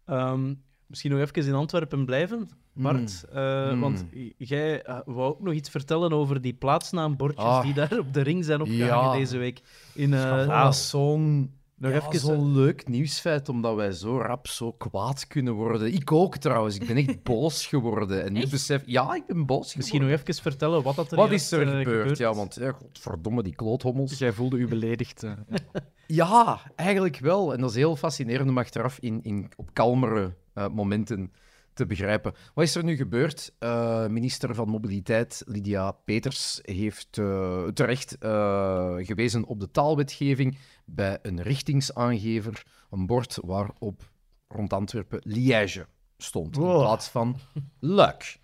[0.06, 3.24] Um, misschien nog even in Antwerpen blijven, Bart.
[3.32, 3.38] Mm.
[3.38, 3.80] Uh, Mm.
[3.80, 4.04] Want
[4.38, 7.62] jij uh, wou ook nog iets vertellen over die plaatsnaambordjes Ah.
[7.62, 9.12] die daar op de ring zijn opgehangen Ja.
[9.12, 9.60] deze week.
[9.94, 11.52] In, uh, Ah, zo'n
[11.84, 15.94] Nog ja, even, zo'n leuk nieuwsfeit, omdat wij zo rap zo kwaad kunnen worden.
[15.94, 16.76] Ik ook trouwens.
[16.76, 18.24] Ik ben echt boos geworden.
[18.24, 20.32] En nu besef ja, ik ben boos Misschien nog geworden.
[20.34, 22.18] even vertellen wat dat er Wat is er eh, gebeurd?
[22.18, 24.18] Ja, want ja, godverdomme, die kloothommels.
[24.18, 25.22] Jij voelde u beledigd.
[25.22, 25.32] eh.
[26.06, 27.52] Ja, eigenlijk wel.
[27.52, 31.32] En dat is heel fascinerend om achteraf in, in, op kalmere eh, momenten
[31.74, 32.34] te begrijpen.
[32.54, 33.54] Wat is er nu gebeurd?
[33.58, 41.18] Eh, minister van Mobiliteit Lydia Peters heeft eh, terecht eh, gewezen op de taalwetgeving bij
[41.22, 44.10] een richtingsaangever, een bord waarop
[44.48, 46.80] rond Antwerpen Liège stond, in Wow.
[46.80, 47.36] plaats van
[47.78, 48.42] Luik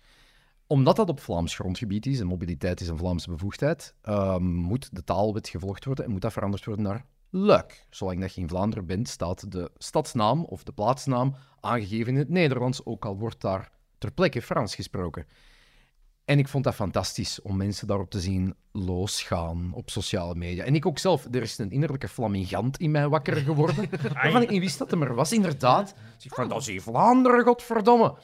[0.67, 3.95] omdat dat op Vlaams grondgebied is en mobiliteit is een Vlaamse bevoegdheid,
[4.39, 7.85] moet de taalwet gevolgd worden en moet dat veranderd worden naar Luik.
[7.89, 12.29] Zolang dat je in Vlaanderen bent, staat de stadsnaam of de plaatsnaam aangegeven in het
[12.29, 15.25] Nederlands, ook al wordt daar ter plekke Frans gesproken.
[16.25, 20.63] En ik vond dat fantastisch om mensen daarop te zien losgaan op sociale media.
[20.63, 23.89] En ik ook zelf, er is een innerlijke flamingant in mij wakker geworden.
[24.13, 25.95] waarvan ik niet wist dat hem er was, inderdaad.
[26.15, 28.15] Dus ik van, dat is hier Vlaanderen, godverdomme.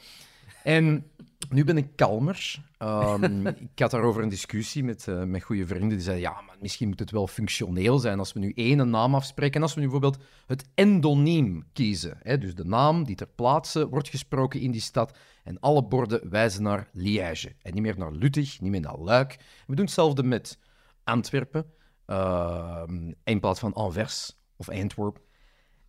[0.67, 1.11] En
[1.49, 2.65] nu ben ik kalmer.
[2.77, 5.89] Ehm, ik had daarover een discussie met, eh, met goede vrienden.
[5.89, 9.15] Die zeiden, ja, maar misschien moet het wel functioneel zijn als we nu één naam
[9.15, 9.55] afspreken.
[9.55, 12.17] En als we nu bijvoorbeeld het endoniem kiezen.
[12.21, 15.17] Hè, dus de naam die ter plaatse wordt gesproken in die stad.
[15.43, 17.55] En alle borden wijzen naar Liège.
[17.61, 19.37] En niet meer naar Luttig, niet meer naar Luik.
[19.67, 20.59] We doen hetzelfde met
[21.03, 21.65] Antwerpen.
[22.05, 25.26] ehm, in plaats van Anvers of Antwerp.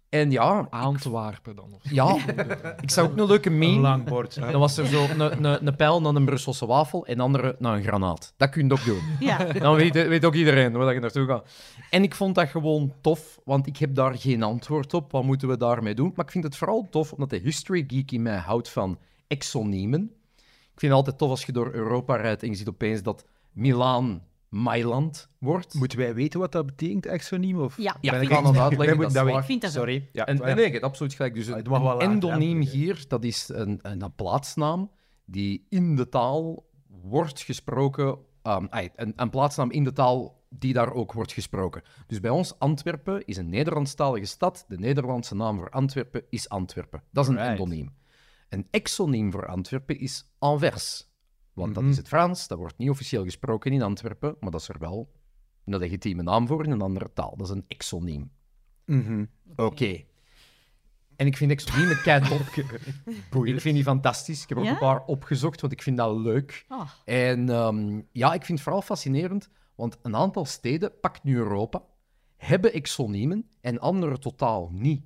[0.09, 1.73] En ja, Antwerpen dan.
[1.75, 1.91] Of...
[1.91, 2.17] ja
[2.83, 3.81] ik zag ook een leuke Een meme.
[3.81, 4.35] lang bord.
[4.35, 7.57] Dan was er zo een, een, een pijl naar een Brusselse wafel en een andere
[7.59, 8.35] naar een granaat.
[8.37, 9.03] Dat kun je ook doen.
[9.21, 9.45] Ja.
[9.45, 11.49] Dan weet, weet ook iedereen waar je naartoe gaat.
[11.91, 15.13] En ik vond dat gewoon tof, want ik heb daar geen antwoord op.
[15.13, 16.13] Wat moeten we daarmee doen?
[16.15, 20.13] Maar ik vind het vooral tof omdat de history geek in mij houdt van exoniemen.
[20.73, 23.25] Ik vind het altijd tof als je door Europa rijdt en je ziet opeens dat
[23.53, 25.75] Milaan Mailand wordt.
[25.75, 27.59] Moeten wij weten wat dat betekent, exoniem?
[27.61, 27.77] Of...
[27.77, 27.97] Ja.
[28.01, 28.99] Ja, ik ga ik- het uitleggen.
[28.99, 29.39] Wij Dat weten.
[29.41, 29.71] Ik vind dat.
[29.73, 30.09] Sorry.
[30.13, 31.35] Ja, En, nee, absoluut gelijk.
[31.35, 34.91] Dus Ah, een, endoniem hier, dat is een, een, een plaatsnaam
[35.25, 36.67] die in de taal
[37.03, 38.19] wordt gesproken.
[38.43, 41.83] ai, een, een plaatsnaam in de taal die daar ook wordt gesproken.
[42.07, 44.65] Dus bij ons, Antwerpen is een Nederlandstalige stad.
[44.69, 47.03] De Nederlandse naam voor Antwerpen is Antwerpen.
[47.13, 47.51] Dat is een Right.
[47.51, 47.95] endoniem.
[48.49, 51.08] Een exoniem voor Antwerpen is Anvers.
[51.59, 51.93] Want dat Mhm.
[51.93, 55.13] is het Frans, dat wordt niet officieel gesproken in Antwerpen, maar dat is er wel
[55.65, 57.37] een legitieme naam voor in een andere taal.
[57.37, 58.31] Dat is een exoniem.
[58.85, 59.25] Mhm.
[59.57, 60.03] Oké.
[61.17, 62.57] En ik vind exoniemen kei tof.
[63.47, 64.43] ik vind die fantastisch.
[64.43, 64.75] Ik heb er ook Ja?
[64.75, 66.65] een paar opgezocht, want ik vind dat leuk.
[66.69, 66.91] Oh.
[67.05, 71.83] En ehm, ja, ik vind het vooral fascinerend, want een aantal steden, pak nu Europa,
[72.37, 75.05] hebben exoniemen en andere totaal niet.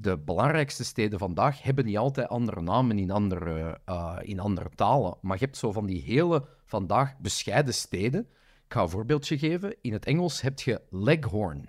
[0.00, 5.18] De belangrijkste steden vandaag hebben niet altijd andere namen in andere, eh, in andere talen.
[5.20, 8.20] Maar je hebt zo van die hele vandaag bescheiden steden.
[8.64, 9.76] Ik ga een voorbeeldje geven.
[9.80, 11.68] In het Engels heb je Leghorn.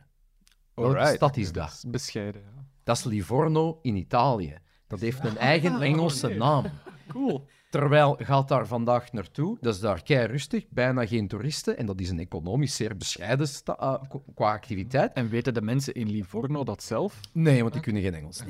[0.74, 1.84] Welke stad is dat?
[1.88, 2.42] Bescheiden.
[2.42, 2.66] Ja.
[2.84, 4.58] Dat is Livorno in Italië.
[4.88, 6.66] Dat heeft een eigen Engelse naam.
[7.08, 7.48] Cool.
[7.70, 11.78] Terwijl gaat daar vandaag naartoe, dat is daar kei rustig, bijna geen toeristen.
[11.78, 15.14] En dat is een economisch zeer bescheiden sta- qu- qua activiteit.
[15.14, 17.20] En weten de mensen in Livorno dat zelf?
[17.34, 18.42] Nee, want die kunnen geen Engels.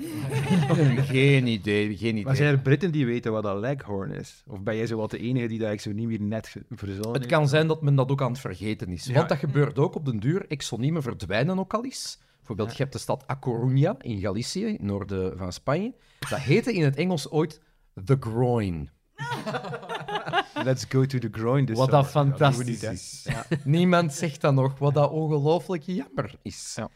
[1.16, 2.24] geen idee, geen idee.
[2.24, 4.44] Maar zijn er Britten die weten wat dat Leghorn is?
[4.48, 7.22] Of ben jij zo wat de enige die dat exoniem hier net ge- verzonnen Het
[7.22, 7.34] heeft?
[7.34, 9.06] kan zijn dat men dat ook aan het vergeten is.
[9.06, 9.14] Ja.
[9.14, 10.46] Want dat gebeurt ook op den duur.
[10.48, 12.20] Exoniemen verdwijnen ook al eens.
[12.38, 15.94] Bijvoorbeeld, je hebt de stad A Coruña in Galicië, noorden van Spanje.
[16.30, 17.62] Dat heette in het Engels ooit
[18.06, 18.90] The Groin.
[20.68, 21.66] Let's go to the groin.
[21.66, 22.92] Dus Wat dat Ja, fantastisch hè.
[22.92, 23.28] is.
[23.64, 26.74] Niemand zegt dat nog, wat dat ongelooflijk jammer is.
[26.76, 26.90] Ja.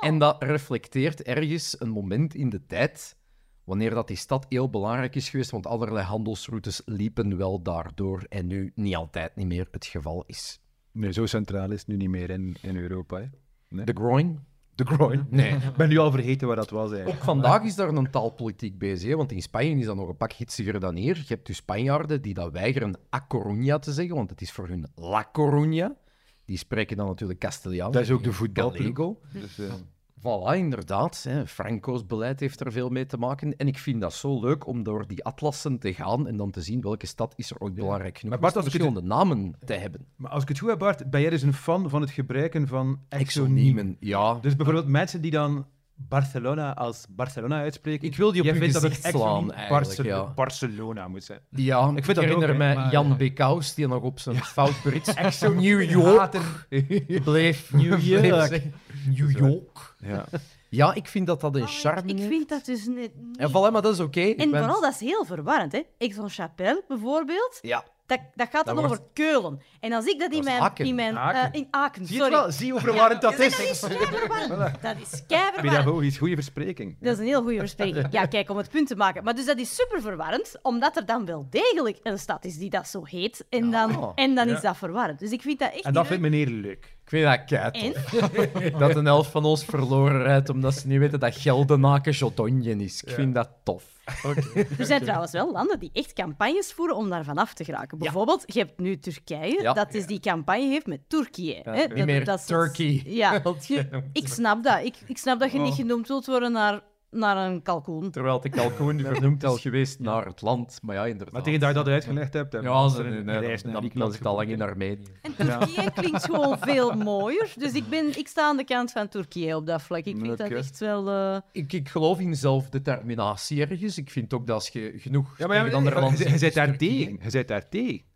[0.00, 3.16] En dat reflecteert ergens een moment in de tijd
[3.64, 8.46] wanneer dat die stad heel belangrijk is geweest, want allerlei handelsroutes liepen wel daardoor en
[8.46, 10.60] nu niet altijd niet meer het geval is.
[10.92, 13.30] Nee, zo centraal is het nu niet meer in, in Europa.
[13.68, 13.84] Hè.
[13.84, 14.44] De groin?
[14.78, 15.26] De groin?
[15.30, 15.52] Nee.
[15.52, 17.18] Ik ben nu al vergeten wat dat was eigenlijk.
[17.18, 20.16] Ook vandaag is daar een taalpolitiek bezig, hè, want in Spanje is dat nog een
[20.16, 21.16] pak hitsiger dan hier.
[21.16, 24.68] Je hebt dus Spanjaarden die dat weigeren A Coruña te zeggen, want het is voor
[24.68, 26.06] hun La Coruña.
[26.44, 27.92] Die spreken dan natuurlijk Castellaans.
[27.92, 29.16] Dat is ook de voetbalploeg.
[29.32, 29.72] Dus, eh,
[30.18, 31.22] Voilà, inderdaad.
[31.28, 31.46] Hè.
[31.46, 33.56] Franco's beleid heeft er veel mee te maken.
[33.56, 36.60] En ik vind dat zo leuk om door die atlassen te gaan en dan te
[36.62, 39.72] zien welke stad is er ooit belangrijk genoeg Maar Bart, ik het- verschillende namen te
[39.74, 40.06] hebben.
[40.16, 42.66] maar als ik het goed heb, Bart, ben jij dus een fan van het gebruiken
[42.68, 43.56] van exoniemen?
[43.88, 44.34] Exoniemen, ja.
[44.34, 45.66] Dus bijvoorbeeld mensen die dan
[46.08, 48.08] Barcelona als Barcelona uitspreken.
[48.08, 50.24] Ik wil die op Jij vindt dat het slaan, Barce- ja.
[50.24, 51.40] Barcelona moet zijn.
[51.50, 54.82] Ja, ik, vind dat herinner ook, mij maar- Jan Bekaus, die nog op zijn fout
[54.82, 56.36] Brits New York
[57.24, 57.72] bleef.
[57.72, 58.62] New York.
[59.06, 59.94] New York.
[59.98, 60.24] Ja.
[60.70, 63.10] Ja, ik vind dat dat een Oh, charme ik, vind dat dus net...
[63.36, 64.20] En voilà, maar dat is oké.
[64.20, 65.72] Ik En ben- vooral, dat is heel verwarrend.
[65.72, 65.82] Hè?
[65.98, 69.60] Aix-en-Chapelle, bijvoorbeeld, Ja, dat, dat gaat dan Dat over Keulen.
[69.80, 70.62] En als ik dat in Dat is mijn...
[70.62, 70.86] Aken.
[70.86, 71.52] In, mijn Aken.
[71.52, 72.42] eh, in Aken, Zie je het sorry.
[72.44, 72.52] wel?
[72.52, 73.56] Zie hoe verwarrend dat is?
[73.56, 74.82] Dat is keiverwarrend.
[74.82, 75.74] Dat is keiverwarrend.
[75.84, 76.96] Pedagogisch, goede verspreking.
[77.00, 78.06] Dat is een heel goede verspreking.
[78.18, 79.24] Ja, kijk, om het punt te maken.
[79.24, 82.70] Maar dus dat is super verwarrend, omdat er dan wel degelijk een stad is die
[82.70, 83.44] dat zo heet.
[83.50, 84.54] En dan, en dan Ja.
[84.54, 85.18] is dat verwarrend.
[85.18, 86.84] Dus ik vind dat echt En dat niet vindt meneer leuk.
[87.04, 88.10] ik vind dat kei tof.
[88.78, 93.02] Dat een helft van ons verloren rijdt omdat ze niet weten dat Geldenaken Jotonje is.
[93.02, 93.84] Ik vind dat tof.
[94.78, 97.98] Er zijn trouwens wel landen die echt campagnes voeren om daar vanaf te geraken.
[97.98, 99.72] Bijvoorbeeld, je hebt nu Turkije, Ja.
[99.72, 101.60] dat dus die campagne heeft met Turkije.
[101.62, 101.84] hè.
[101.94, 103.02] Niet meer is Turkey.
[103.06, 104.84] Ja, je ik snap dat.
[104.84, 105.76] Ik, ik snap dat je niet Oh.
[105.76, 108.10] genoemd wilt worden naar, naar een kalkoen.
[108.10, 110.78] Terwijl de kalkoen vernoemd is geweest naar het land.
[110.82, 111.32] Maar ja, inderdaad.
[111.32, 112.52] Maar tegen dat je dat uitgelegd hebt...
[112.52, 114.62] dan Ja, is ze, er nee, een nee, reis dan, dan, zit al lang in.
[114.62, 115.04] Armenië.
[115.22, 117.52] En Turkije klinkt gewoon veel mooier.
[117.56, 120.04] Dus ik, ben, ik sta aan de kant van Turkije op dat vlak.
[120.04, 121.08] Ik vind dat echt wel...
[121.10, 123.98] eh, Ik, ik geloof in zelfdeterminatie ergens.
[123.98, 126.38] Ik vind ook dat als je genoeg Ja, maar ja, tegen andere je, landen je,
[126.38, 127.12] zegt, bent daar tegen.
[127.22, 128.06] Je bent daar tegen.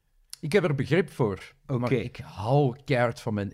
[0.41, 1.53] Ik heb er begrip voor.
[1.67, 1.79] Oké.
[1.79, 3.51] Maar ik hou keihard van mijn.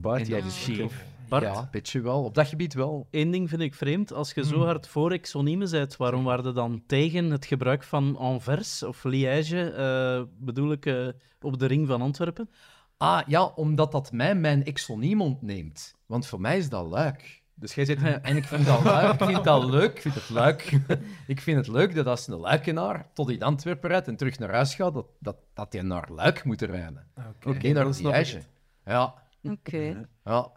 [0.00, 0.92] Bart, En jij dat is is.
[1.40, 2.24] Bart, Ja, weet je wel.
[2.24, 3.06] Op dat gebied wel.
[3.10, 4.12] één ding vind ik vreemd.
[4.12, 4.64] Als je zo Hmm.
[4.64, 9.70] hard voor exoniemen bent, waarom waren je dan tegen het gebruik van Anvers of Liège,
[9.70, 11.08] eh, bedoel ik, eh,
[11.40, 12.50] op de ring van Antwerpen?
[12.96, 15.94] Ah, ja, omdat dat mij mijn exoniem ontneemt.
[16.06, 17.42] Want voor mij is dat luik.
[17.54, 17.98] Dus jij zit...
[18.22, 19.12] En ik vind dat leuk.
[19.12, 19.94] Ik vind dat leuk.
[19.94, 20.78] Ik vind het leuk.
[21.26, 24.50] ik vind het leuk dat als een luikenaar tot in Antwerpen rijdt en terug naar
[24.52, 27.06] huis gaat, dat, dat, dat hij naar Luik moet rijden.
[27.46, 27.58] Oké.
[27.66, 28.40] Niet naar Liège.
[28.84, 30.06] Ja, Oké.
[30.24, 30.52] ja.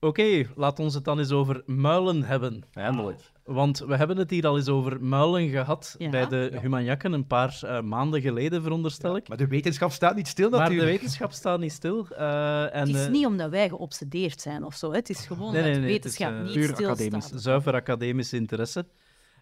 [0.00, 2.62] Oké, laat ons het dan eens over muilen hebben.
[2.72, 3.20] Eindelijk.
[3.44, 6.10] Want we hebben het hier al eens over muilen gehad Ja.
[6.10, 9.28] bij de Humanjakken een paar eh, maanden geleden, veronderstel ik.
[9.28, 10.90] Maar de wetenschap staat niet stil Maar de natuurlijk.
[10.98, 12.06] wetenschap staat niet stil.
[12.16, 14.90] eh, en, Het is eh, niet omdat wij geobsedeerd zijn of zo.
[14.90, 14.96] hè.
[14.96, 16.90] Het is gewoon Nee, nee, dat nee, het is, wetenschap eh, niet puur stilstaat.
[17.00, 17.28] academisch.
[17.42, 18.86] zuiver academische interesse.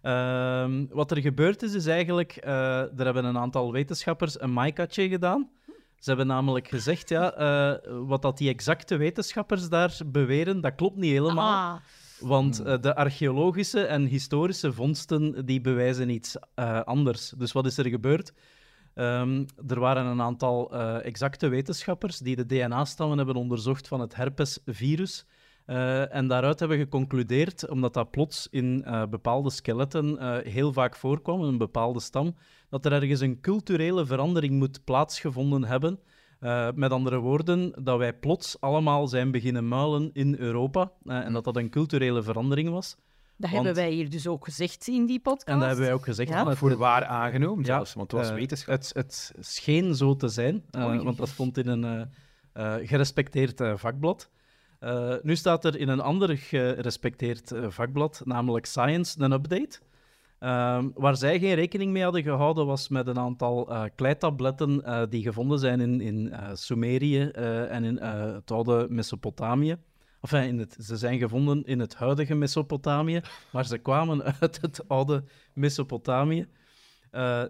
[0.02, 5.08] Ehm, wat er gebeurd is, is eigenlijk, eh, er hebben een aantal wetenschappers een maaikatje
[5.08, 5.50] gedaan.
[5.98, 10.96] Ze hebben namelijk gezegd, ja, eh, wat dat die exacte wetenschappers daar beweren, dat klopt
[10.96, 11.74] niet helemaal.
[11.74, 11.80] Ah,
[12.20, 17.32] Want eh, de archeologische en historische vondsten die bewijzen iets eh, anders.
[17.36, 18.32] Dus wat is er gebeurd?
[18.98, 24.14] Ehm, er waren een aantal eh, exacte wetenschappers die de DNA-stammen hebben onderzocht van het
[24.14, 25.26] herpesvirus.
[25.68, 30.96] Eh, en daaruit hebben geconcludeerd, omdat dat plots in eh, bepaalde skeletten eh, heel vaak
[30.96, 32.34] voorkwam, een bepaalde stam,
[32.68, 35.98] dat er ergens een culturele verandering moet plaatsgevonden hebben.
[36.40, 41.44] Eh, met andere woorden, dat wij plots allemaal zijn beginnen muilen in Europa en dat
[41.44, 42.96] dat een culturele verandering was.
[43.36, 45.48] dat Want- hebben wij hier dus ook gezegd in die podcast.
[45.48, 46.28] En dat hebben wij ook gezegd.
[46.28, 46.46] Ja.
[46.48, 48.74] het- Voor waar aangenomen Ja, zelfs, want het was wetenschap.
[48.74, 53.72] Het, het scheen zo te zijn, want dat stond in een eh, eh, gerespecteerd eh,
[53.76, 54.30] vakblad.
[54.78, 59.78] Eh, nu staat er in een ander gerespecteerd eh, vakblad, namelijk Science, een update.
[60.38, 65.22] Ehm, waar zij geen rekening mee hadden gehouden, was met een aantal eh, kleitabletten die
[65.22, 67.22] gevonden zijn in, in Sumerië
[67.68, 69.76] en in het oude Mesopotamië.
[70.20, 73.20] Enfin, in het, ze zijn gevonden in het huidige Mesopotamië,
[73.52, 76.48] maar ze kwamen uit het oude Mesopotamië.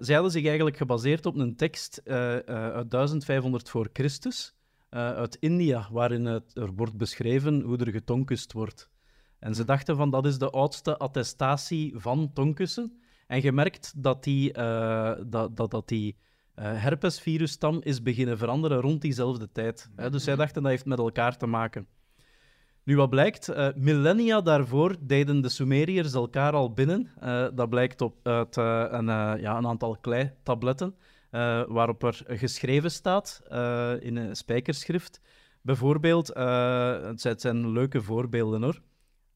[0.00, 4.57] Zij hadden zich eigenlijk gebaseerd op een tekst uit 1500 voor Christus,
[4.88, 8.90] eh, uit India, waarin het, er wordt beschreven hoe er getonkust wordt.
[9.38, 12.98] En ze dachten van dat is de oudste attestatie van tonkussen.
[13.26, 16.16] En je merkt dat die, eh, dat, dat, dat die
[16.54, 19.90] eh, herpesvirusstam is beginnen veranderen rond diezelfde tijd.
[19.96, 20.10] Hè?
[20.10, 21.86] Dus zij dachten dat heeft met elkaar te maken.
[22.82, 27.10] Nu, wat blijkt, millennia daarvoor deden de Sumeriërs elkaar al binnen.
[27.54, 29.06] Dat blijkt op, uit een,
[29.40, 30.94] ja, een aantal kleitabletten,
[31.30, 35.20] eh, waarop er geschreven staat eh, in een spijkerschrift.
[35.62, 38.80] Bijvoorbeeld, eh, het zijn- leuke voorbeelden hoor.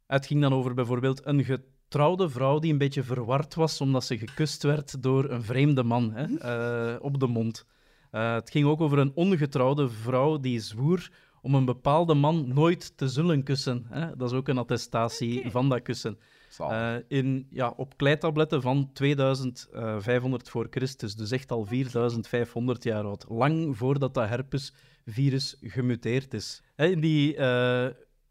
[0.07, 4.19] Het ging dan over bijvoorbeeld een getrouwde vrouw die een beetje verward was omdat ze
[4.19, 7.67] gekust werd door een vreemde man hè, op de mond.
[8.11, 11.11] Het ging ook over een ongetrouwde vrouw die zwoer
[11.43, 13.87] om een bepaalde man nooit te zullen kussen.
[13.89, 14.17] Hè.
[14.17, 16.19] Dat is ook een attestatie van dat kussen.
[16.59, 23.25] Eh, in, ja, op kleitabletten van 2500 voor Christus, dus echt al 4500 jaar oud.
[23.29, 26.63] Lang voordat dat herpesvirus gemuteerd is.
[26.75, 27.87] Hè, in die eh,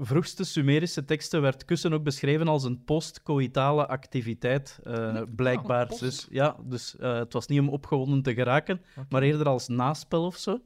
[0.06, 5.88] vroegste Sumerische teksten werd kussen ook beschreven als een postcoïtale activiteit, eh, blijkbaar.
[6.00, 10.26] Dus, ja, dus eh, het was niet om opgewonden te geraken, maar eerder als naspel
[10.26, 10.60] of zo.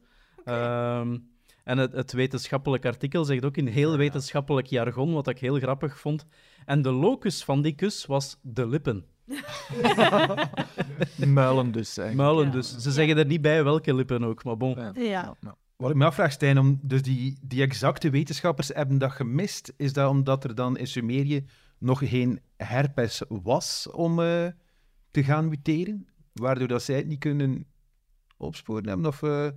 [0.44, 1.18] Ehm,
[1.66, 5.98] en het, het wetenschappelijk artikel zegt ook in heel wetenschappelijk jargon, wat ik heel grappig
[5.98, 6.26] vond.
[6.64, 9.04] En de locus van die kus was de lippen.
[11.26, 11.98] Muilen dus.
[11.98, 12.28] eigenlijk.
[12.28, 12.52] Muilen Ja.
[12.52, 12.76] dus.
[12.76, 14.74] Ze zeggen er niet bij welke lippen ook, maar bon.
[14.94, 14.94] Ja.
[14.94, 15.36] Ja.
[15.76, 19.72] Wat ik me afvraag, Stijn, om, dus die, die exacte wetenschappers hebben dat gemist.
[19.76, 21.44] Is dat omdat er dan in Sumerië
[21.78, 24.46] nog geen herpes was om eh,
[25.10, 26.06] te gaan muteren?
[26.32, 27.66] Waardoor dat zij het niet kunnen
[28.36, 29.06] opsporen hebben?
[29.06, 29.48] Of, eh,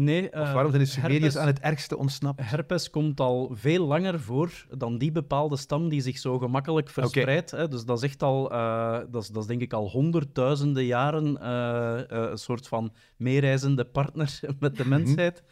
[0.00, 2.40] Nee, of eh, waarom zijn de Sumeriërs herpes- aan het ergste ontsnapt?
[2.50, 7.50] Herpes komt al veel langer voor dan die bepaalde stam die zich zo gemakkelijk verspreidt.
[7.50, 7.68] Hè?
[7.68, 11.40] Dus dat is echt al, eh, dat, is, dat is denk ik al honderdduizenden jaren
[11.40, 15.42] eh, een soort van meereizende partner met de mensheid.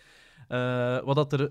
[0.48, 1.50] Eh, wat dat er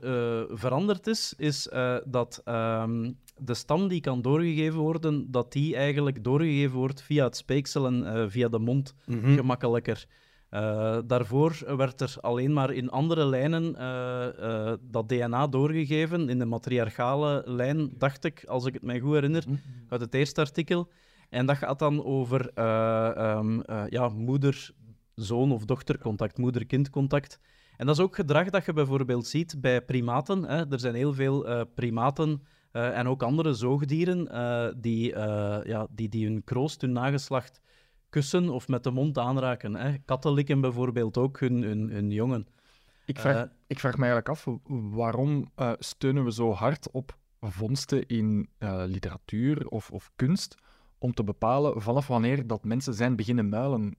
[0.58, 1.70] veranderd is, is
[2.06, 7.38] dat ehm, de stam die kan doorgegeven worden, dat die eigenlijk doorgegeven wordt via het
[7.38, 9.36] speeksel en via de mond Mhm.
[9.36, 10.06] gemakkelijker.
[10.56, 16.40] Eh, daarvoor werd er alleen maar in andere lijnen eh, eh, dat DNA doorgegeven, in
[16.40, 19.44] de matriarchale lijn, dacht ik, als ik het mij goed herinner,
[19.90, 20.92] uit het eerste artikel.
[21.30, 27.40] En dat gaat dan over eh, ehm, eh, ja, moeder-zoon of dochtercontact, moeder-kindcontact.
[27.78, 30.44] En dat is ook gedrag dat je bijvoorbeeld ziet bij primaten.
[30.44, 30.72] Hè.
[30.72, 32.42] Er zijn heel veel primaten
[32.72, 34.26] en ook andere zoogdieren
[34.82, 35.18] die,
[35.68, 37.62] ja, die, die hun kroost, hun nageslacht
[38.16, 39.76] kussen of met de mond aanraken.
[39.76, 39.98] Hè.
[39.98, 42.48] Katten likken bijvoorbeeld ook hun, hun, hun jongen.
[43.06, 44.48] Ik vraag, Eh, ik vraag me eigenlijk af,
[44.92, 50.56] waarom eh, steunen we zo hard op vondsten in eh, literatuur of, of kunst
[50.98, 53.96] om te bepalen vanaf wanneer dat mensen zijn beginnen muilen?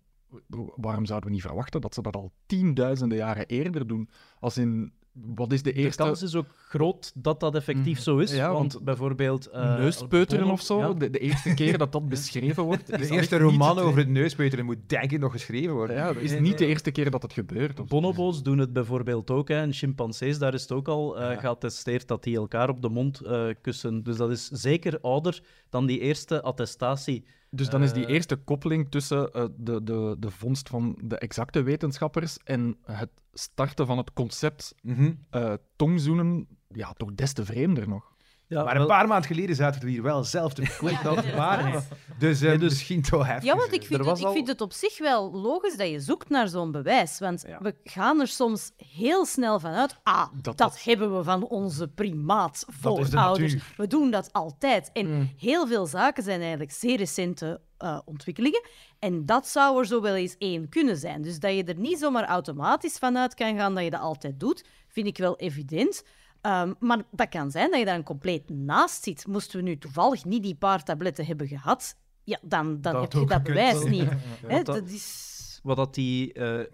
[0.76, 4.08] Waarom zouden we niet verwachten dat ze dat al tienduizenden jaren eerder doen?
[4.40, 4.92] Als in,
[5.24, 8.02] wat is de kans is ook groot dat dat effectief Mhm.
[8.02, 8.32] zo is.
[8.34, 9.46] Ja, want, want bijvoorbeeld...
[9.46, 10.78] eh, neuspeuteren of zo?
[10.78, 10.92] ja.
[10.92, 12.86] De, de eerste keer dat dat beschreven wordt.
[12.86, 15.96] De eerste roman over het neuspeuteren moet denk ik nog geschreven worden.
[15.96, 17.88] Ja, dat is niet de eerste keer dat het gebeurt.
[17.88, 19.48] Bonobo's doen het bijvoorbeeld ook.
[19.48, 19.56] Hè.
[19.60, 21.40] En chimpansees, daar is het ook al eh, Ja.
[21.40, 24.02] geattesteerd dat die elkaar op de mond eh, kussen.
[24.02, 27.24] Dus dat is zeker ouder dan die eerste attestatie.
[27.50, 31.18] Dus dan is die Eh, eerste koppeling tussen eh, de, de, de vondst van de
[31.18, 35.12] exacte wetenschappers en het starten van het concept Mhm.
[35.30, 38.15] eh, tongzoenen, ja, toch des te vreemder nog.
[38.48, 40.62] Ja, maar een paar maanden geleden zaten we hier wel zelf te
[41.36, 41.82] waar is.
[42.18, 43.44] Dus, eh, dus- misschien toch heftig.
[43.50, 46.28] Ja, want ik vind, het, ik vind het op zich wel logisch dat je zoekt
[46.28, 47.18] naar zo'n bewijs.
[47.18, 47.58] Want Ja.
[47.62, 49.96] we gaan er soms heel snel vanuit.
[50.02, 53.10] Ah, dat, Dat- hebben we van onze primaatvoorouders.
[53.54, 53.72] natuur.
[53.76, 54.90] We doen dat altijd.
[54.92, 55.30] En Mm.
[55.38, 58.62] heel veel zaken zijn eigenlijk zeer recente eh, ontwikkelingen.
[58.98, 61.22] En dat zou er zo wel eens één kunnen zijn.
[61.22, 64.64] Dus dat je er niet zomaar automatisch vanuit kan gaan dat je dat altijd doet,
[64.88, 66.02] vind ik wel evident.
[66.46, 69.26] Ehm, maar dat kan zijn dat je daar compleet naast zit.
[69.26, 73.22] Moesten we nu toevallig niet die paar tabletten hebben gehad, ja, dan, dan Dat heb
[73.22, 74.08] je dat bewijs niet.
[74.46, 75.60] Hè, dat- dat is...
[75.62, 76.64] Wat dat die eh,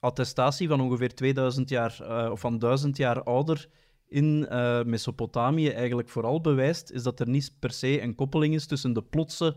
[0.00, 3.68] attestatie van ongeveer 2000 jaar, eh, of van 1000 jaar ouder
[4.08, 8.66] in eh, Mesopotamië eigenlijk vooral bewijst, is dat er niet per se een koppeling is
[8.66, 9.56] tussen de plotse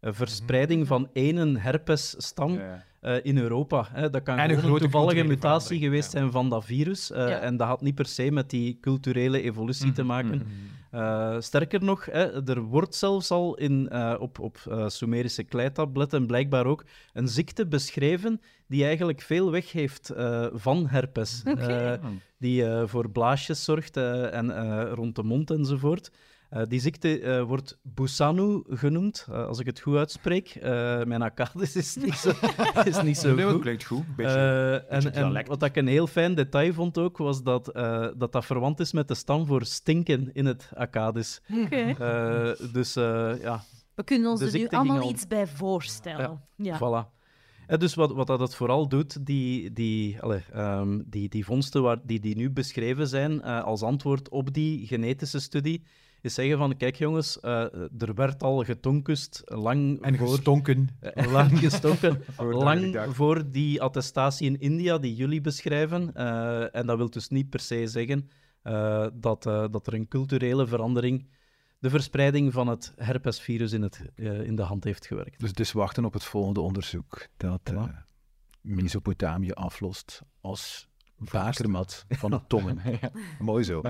[0.00, 2.84] verspreiding van één herpesstam Ja.
[3.00, 3.86] Eh, in Europa.
[3.92, 4.10] Hè.
[4.10, 6.18] Dat kan En een toevallige mutatie geweest ja.
[6.18, 7.10] zijn van dat virus.
[7.10, 7.38] eh, Ja.
[7.38, 10.42] En dat had niet per se met die culturele evolutie te maken.
[10.90, 16.26] Eh, sterker nog, hè, er wordt zelfs al in, eh, op, op eh, Sumerische kleitabletten
[16.26, 21.42] blijkbaar ook een ziekte beschreven die eigenlijk veel weg heeft eh, van herpes.
[21.44, 21.92] Eh,
[22.38, 26.10] die eh, voor blaasjes zorgt eh, en eh, rond de mond enzovoort.
[26.50, 30.48] Eh, die ziekte eh, wordt Busanu genoemd, eh, als ik het goed uitspreek.
[30.48, 30.70] Eh,
[31.04, 32.32] mijn Akkadisch is niet zo,
[32.84, 33.60] is niet zo Nee, goed.
[33.60, 34.16] klinkt goed.
[34.16, 34.32] Beetje,
[34.88, 38.08] Eh, beetje en, en wat ik een heel fijn detail vond ook, was dat, eh,
[38.16, 41.40] dat dat verwant is met de stam voor stinken in het Akkadisch.
[41.64, 41.76] Oké.
[41.76, 43.62] Eh, dus eh, ja,
[43.94, 46.40] We kunnen ons er nu allemaal al- iets bij voorstellen.
[46.56, 46.76] Ja.
[46.78, 47.18] voilà.
[47.66, 51.82] En dus wat, wat dat het vooral doet, die, die, allee, ehm, die, die vondsten
[51.82, 55.82] waar, die, die nu beschreven zijn eh, als antwoord op die genetische studie,
[56.22, 60.28] is zeggen van, kijk jongens, eh, er werd al getonkust lang en voor...
[60.28, 60.88] gestonken.
[61.00, 66.14] Eh, lang gestoken, Voor lang voor die attestatie in India die jullie beschrijven.
[66.14, 68.30] Eh, en dat wil dus niet per se zeggen
[68.62, 71.28] eh, dat, eh, dat er een culturele verandering
[71.80, 75.40] de verspreiding van het herpesvirus in, het, eh, in de hand heeft gewerkt.
[75.40, 77.84] Dus, dus wachten op het volgende onderzoek dat eh,
[78.60, 82.80] Mesopotamië aflost als bakermat van de tongen.
[83.38, 83.82] Mooi zo.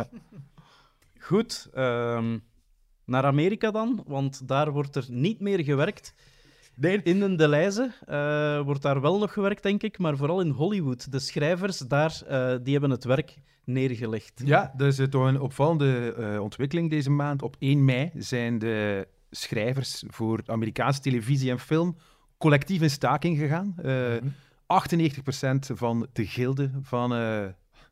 [1.20, 2.38] Goed, ehm,
[3.04, 6.14] naar Amerika dan, want daar wordt er niet meer gewerkt.
[7.02, 11.12] In een Deleuze eh wordt daar wel nog gewerkt, denk ik, maar vooral in Hollywood.
[11.12, 14.42] De schrijvers daar, eh, die hebben het werk neergelegd.
[14.44, 17.42] Ja, dat is toch een opvallende eh, ontwikkeling deze maand.
[17.42, 21.96] Op 1 mei zijn de schrijvers voor Amerikaanse televisie en film
[22.38, 23.74] collectief in staking gegaan.
[23.76, 24.16] Eh,
[24.66, 27.12] 98% van de gilde van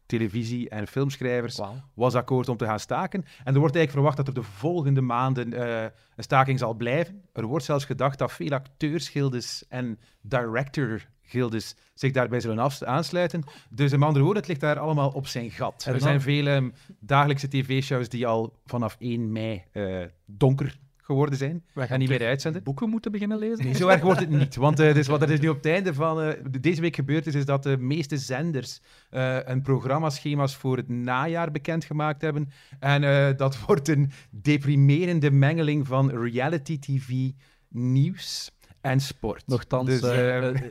[0.09, 1.61] televisie- en filmschrijvers
[1.95, 3.25] was akkoord om te gaan staken.
[3.45, 5.83] En er wordt eigenlijk verwacht dat er de volgende maanden eh,
[6.17, 7.23] een staking zal blijven.
[7.33, 13.43] Er wordt zelfs gedacht dat veel acteursgildes en directorgildes zich daarbij zullen aansluiten.
[13.71, 15.85] Dus met andere woorden, het ligt daar allemaal op zijn gat.
[15.85, 21.65] Er zijn vele ehm, dagelijkse tv-shows die al vanaf 1 mei eh, donker geworden zijn
[21.75, 22.63] en niet meer uitzenden.
[22.63, 23.65] Boeken moeten beginnen lezen?
[23.65, 24.57] Nee, zo erg wordt het niet.
[24.57, 26.95] Want eh, dus wat er is nu op het einde van eh, de- deze week
[26.95, 32.51] gebeurd is, is dat de meeste zenders eh, een programmaschema's voor het najaar bekendgemaakt hebben.
[32.81, 37.31] En eh, dat wordt een deprimerende mengeling van reality TV,
[37.69, 39.47] nieuws en sport.
[39.47, 40.01] Nochtans, dus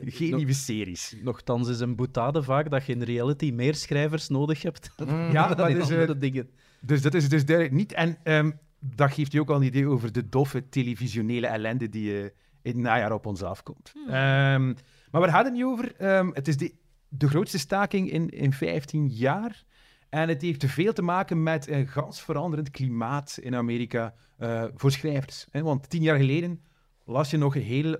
[0.04, 1.16] geen nieuwe series.
[1.22, 5.56] Nochtans is een boetade vaak dat je in reality meer schrijvers nodig hebt Ja, dan
[5.56, 6.48] maar in dus, eh, andere dingen.
[6.80, 7.92] Dus dat is dus duidelijk niet.
[7.92, 12.18] En ehm, dat geeft je ook al een idee over de doffe televisionele ellende die
[12.18, 12.24] eh,
[12.62, 13.92] in het najaar op ons afkomt.
[14.06, 14.66] Ehm,
[15.10, 15.96] maar waar gaat het nu over?
[15.96, 16.74] Ehm, het is de,
[17.08, 19.64] de grootste staking in, in 15 jaar.
[20.08, 24.90] En het heeft veel te maken met een gans veranderend klimaat in Amerika eh, voor
[24.90, 25.46] schrijvers.
[25.50, 25.62] Hè?
[25.62, 26.62] Want tien jaar geleden
[27.04, 27.96] las je nog heel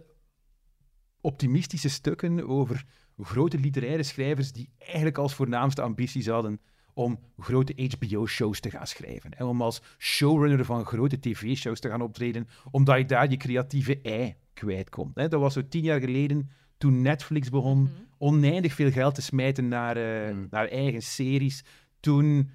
[1.21, 2.85] optimistische stukken over
[3.19, 6.61] grote literaire schrijvers die eigenlijk als voornaamste ambities hadden
[6.99, 9.31] om grote HBO-shows te gaan schrijven.
[9.31, 14.01] En om als showrunner van grote tv-shows te gaan optreden, omdat je daar je creatieve
[14.03, 15.15] ei kwijtkomt.
[15.17, 15.29] Hè.
[15.29, 17.91] Dat was zo tien jaar geleden, toen Netflix begon Mhm.
[18.19, 20.47] oneindig veel geld te smijten naar, eh, Mm.
[20.51, 21.65] naar eigen series.
[22.01, 22.51] Toen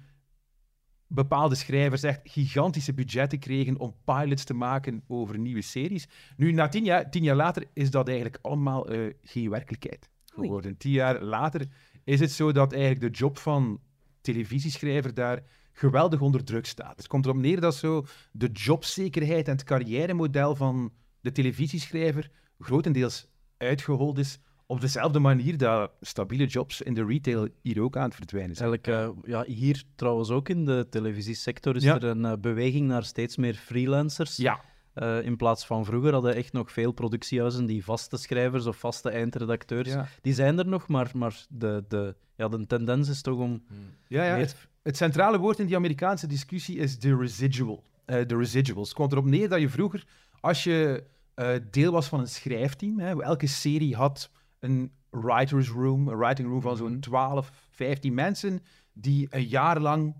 [1.06, 6.08] bepaalde schrijvers echt gigantische budgetten kregen om pilots te maken over nieuwe series.
[6.36, 10.46] Nu, na tien jaar, tien jaar later is dat eigenlijk allemaal eh, geen werkelijkheid Oei.
[10.46, 10.76] geworden.
[10.76, 11.66] Tien jaar later
[12.04, 13.80] is het zo dat eigenlijk de job van
[14.24, 16.96] televisieschrijver daar geweldig onder druk staat.
[16.96, 23.26] Het komt erop neer dat zo de jobzekerheid en het carrièremodel van de televisieschrijver grotendeels
[23.56, 28.14] uitgehold is op dezelfde manier dat stabiele jobs in de retail hier ook aan het
[28.14, 28.68] verdwijnen zijn.
[28.68, 31.94] Eigenlijk, eh, ja, hier trouwens ook in de televisiesector is Ja.
[31.94, 34.36] er een eh, beweging naar steeds meer freelancers.
[34.36, 34.60] Ja,
[34.94, 39.10] Eh, in plaats van vroeger hadden echt nog veel productiehuizen die vaste schrijvers of vaste
[39.10, 39.88] eindredacteurs.
[39.88, 40.06] ja.
[40.22, 43.62] Die zijn er nog, maar, maar de, de, ja, de tendens is toch om.
[44.08, 47.82] ja, ja meer- het, het centrale woord in die Amerikaanse discussie is de residual.
[48.04, 48.88] Eh, de residuals.
[48.88, 50.04] Het komt erop neer dat je vroeger,
[50.40, 56.08] als je eh, deel was van een schrijfteam, hè, elke serie had een writer's room,
[56.08, 58.60] een writing room van zo'n 12, 15 mensen,
[58.92, 60.14] die een jaar lang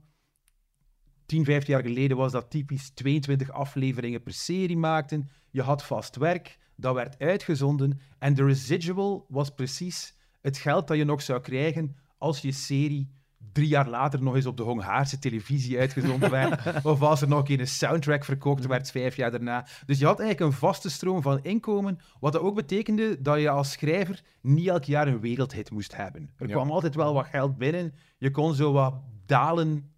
[1.27, 5.29] 10, 15 jaar geleden was dat typisch 22 afleveringen per serie maakten.
[5.51, 8.01] Je had vast werk, dat werd uitgezonden.
[8.19, 13.11] En de residual was precies het geld dat je nog zou krijgen als je serie
[13.53, 16.61] drie jaar later nog eens op de Hongaarse televisie uitgezonden werd.
[16.85, 19.67] of als er nog een soundtrack verkocht werd vijf jaar daarna.
[19.87, 21.99] Dus je had eigenlijk een vaste stroom van inkomen.
[22.21, 26.31] Wat dat ook betekende dat je als schrijver niet elk jaar een wereldhit moest hebben.
[26.37, 26.53] Er Ja.
[26.53, 27.95] kwam altijd wel wat geld binnen.
[28.19, 28.95] Je kon zo wat
[29.27, 29.93] dalen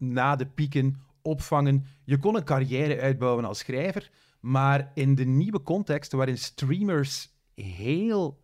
[0.00, 1.86] na de pieken opvangen.
[2.04, 8.40] Je kon een carrière uitbouwen als schrijver, maar in de nieuwe context waarin streamers heel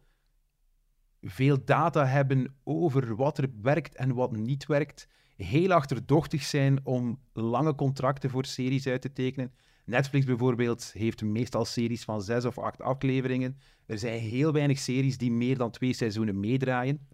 [1.20, 7.20] veel data hebben over wat er werkt en wat niet werkt, heel achterdochtig zijn om
[7.32, 9.52] lange contracten voor series uit te tekenen.
[9.84, 13.58] Netflix bijvoorbeeld heeft meestal series van zes of acht afleveringen.
[13.86, 17.08] Er zijn heel weinig series die meer dan twee seizoenen meedraaien.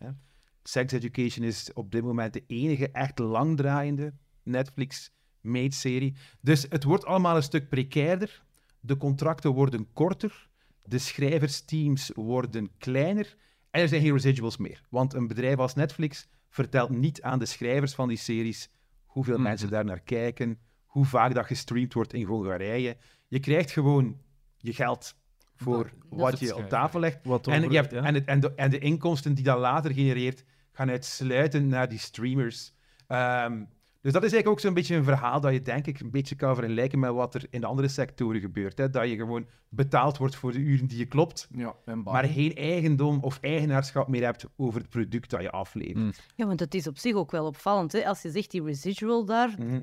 [0.63, 4.13] Sex Education is op dit moment de enige echt langdraaiende
[4.43, 6.15] Netflix-made serie.
[6.41, 8.43] Dus het wordt allemaal een stuk precairder.
[8.81, 10.49] De contracten worden korter.
[10.85, 13.37] De schrijversteams worden kleiner.
[13.71, 14.83] En er zijn geen residuals meer.
[14.91, 18.71] Want een bedrijf als Netflix vertelt niet aan de schrijvers van die series
[19.05, 19.43] hoeveel Mhm.
[19.43, 22.97] mensen daar naar kijken, hoe vaak dat gestreamd wordt in Hongarije.
[23.29, 24.21] Je krijgt gewoon
[24.59, 25.15] je geld
[25.55, 27.19] voor Dat- wat dat je op tafel legt.
[27.25, 28.03] Wat En, over- je hebt, ja.
[28.03, 31.99] en, het, en, de, en de inkomsten die dat later genereert, gaan uitsluitend naar die
[31.99, 32.75] streamers.
[33.07, 33.65] Ehm,
[34.03, 36.35] dus dat is eigenlijk ook zo'n beetje een verhaal dat je denk ik een beetje
[36.35, 38.79] kan vergelijken met wat er in andere sectoren gebeurt.
[38.79, 38.91] Hè?
[38.91, 41.75] Dat je gewoon betaald wordt voor de uren die je klopt, Ja,
[42.05, 45.97] maar geen eigendom of eigenaarschap meer hebt over het product dat je aflevert.
[45.97, 46.13] Mm.
[46.37, 47.93] Ja, want het is op zich ook wel opvallend.
[47.93, 48.07] Hè?
[48.07, 49.81] Als je zegt die residual daar, Mhm.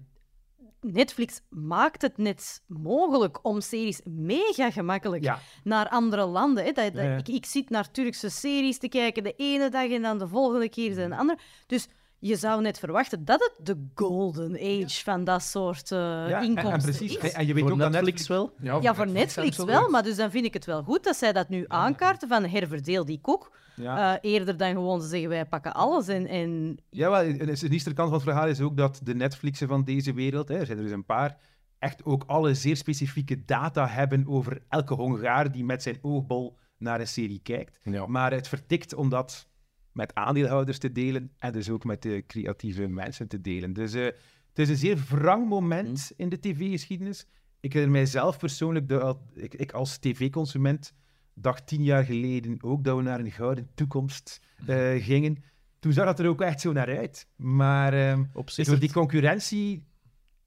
[0.82, 6.64] Netflix maakt het net mogelijk om series mega gemakkelijk Ja, naar andere landen.
[6.64, 6.72] Hè?
[6.72, 7.18] Dat, dat- Ja, ja.
[7.18, 10.70] Ik, ik zit naar Turkse series te kijken de ene dag en dan de volgende
[10.70, 11.40] keer een andere.
[11.68, 11.88] Dus
[12.20, 16.44] je zou net verwachten dat het de golden age van dat soort eh, ja en-
[16.44, 17.18] inkomsten en, precies.
[17.18, 17.32] is.
[17.32, 18.52] En je weet Voor ook dat Netflix Netflix...
[18.60, 18.82] wel.
[18.82, 21.50] Ja, voor Netflix wel, maar dus dan vind ik het wel goed dat zij dat
[21.50, 23.52] nu aankaarten van herverdeel die koek.
[23.76, 24.14] Ja.
[24.22, 27.84] Eh, eerder dan gewoon te zeggen wij pakken alles en, en Ja, wel, en de
[27.84, 30.78] kant van het verhaal is ook dat de Netflixen van deze wereld, hè, er zijn
[30.78, 31.38] er dus een paar,
[31.80, 37.00] echt ook alle zeer specifieke data hebben over elke Hongaar die met zijn oogbol naar
[37.00, 37.80] een serie kijkt.
[37.84, 38.06] Ja.
[38.06, 39.48] Maar het vertikt om dat
[39.92, 43.74] met aandeelhouders te delen en dus ook met de creatieve mensen te delen.
[43.74, 44.06] Dus eh,
[44.50, 47.26] het is een zeer wrang moment in de tv-geschiedenis.
[47.60, 50.94] Ik herinner mijzelf persoonlijk, de, ik, ik als tv-consument
[51.34, 55.44] dacht tien jaar geleden ook dat we naar een gouden toekomst eh, gingen.
[55.80, 57.28] Toen zag het er ook echt zo naar uit.
[57.36, 58.24] Maar ehm,
[58.56, 59.84] door die concurrentie,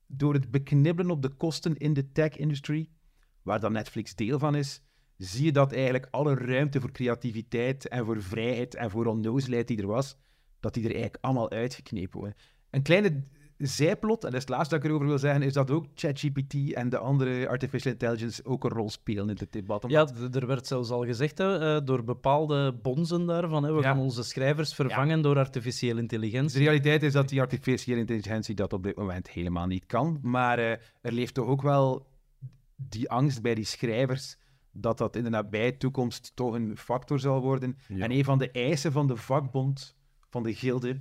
[0.06, 2.88] door het beknibbelen op de kosten in de tech-industry,
[3.42, 4.82] waar dan Netflix deel van is,
[5.24, 9.78] zie je dat eigenlijk alle ruimte voor creativiteit en voor vrijheid en voor onnozelheid die
[9.80, 10.16] er was,
[10.60, 12.36] dat die er eigenlijk allemaal uitgeknepen worden.
[12.70, 13.22] Een kleine
[13.56, 16.72] zijplot, en dat is het laatste dat ik erover wil zeggen, is dat ook ChatGPT
[16.72, 19.84] en de andere artificial intelligence ook een rol spelen in dit debat.
[19.88, 23.64] Ja, Omdat- d- er werd zelfs al gezegd hè, eh, door bepaalde bonzen daarvan.
[23.64, 23.82] Hè, we Ja.
[23.82, 26.58] gaan onze schrijvers vervangen door artificiële De intelligentie.
[26.58, 30.18] realiteit is dat die artificiële intelligentie dat op dit moment helemaal niet kan.
[30.22, 30.70] Maar eh,
[31.00, 32.06] er leeft toch ook wel
[32.76, 34.36] die angst bij die schrijvers
[34.72, 37.78] dat dat in de nabije toekomst toch een factor zal worden.
[37.88, 38.04] Ja.
[38.04, 39.96] En een van de eisen van de vakbond,
[40.30, 41.00] van de gilde,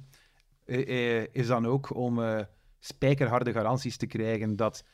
[0.66, 2.40] eh, eh, is dan ook om eh,
[2.80, 4.86] spijkerharde garanties te krijgen dat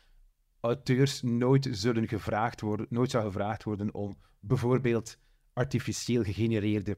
[0.59, 5.17] auteurs nooit zullen gevraagd worden, nooit zou gevraagd worden om bijvoorbeeld
[5.53, 6.97] artificieel gegenereerde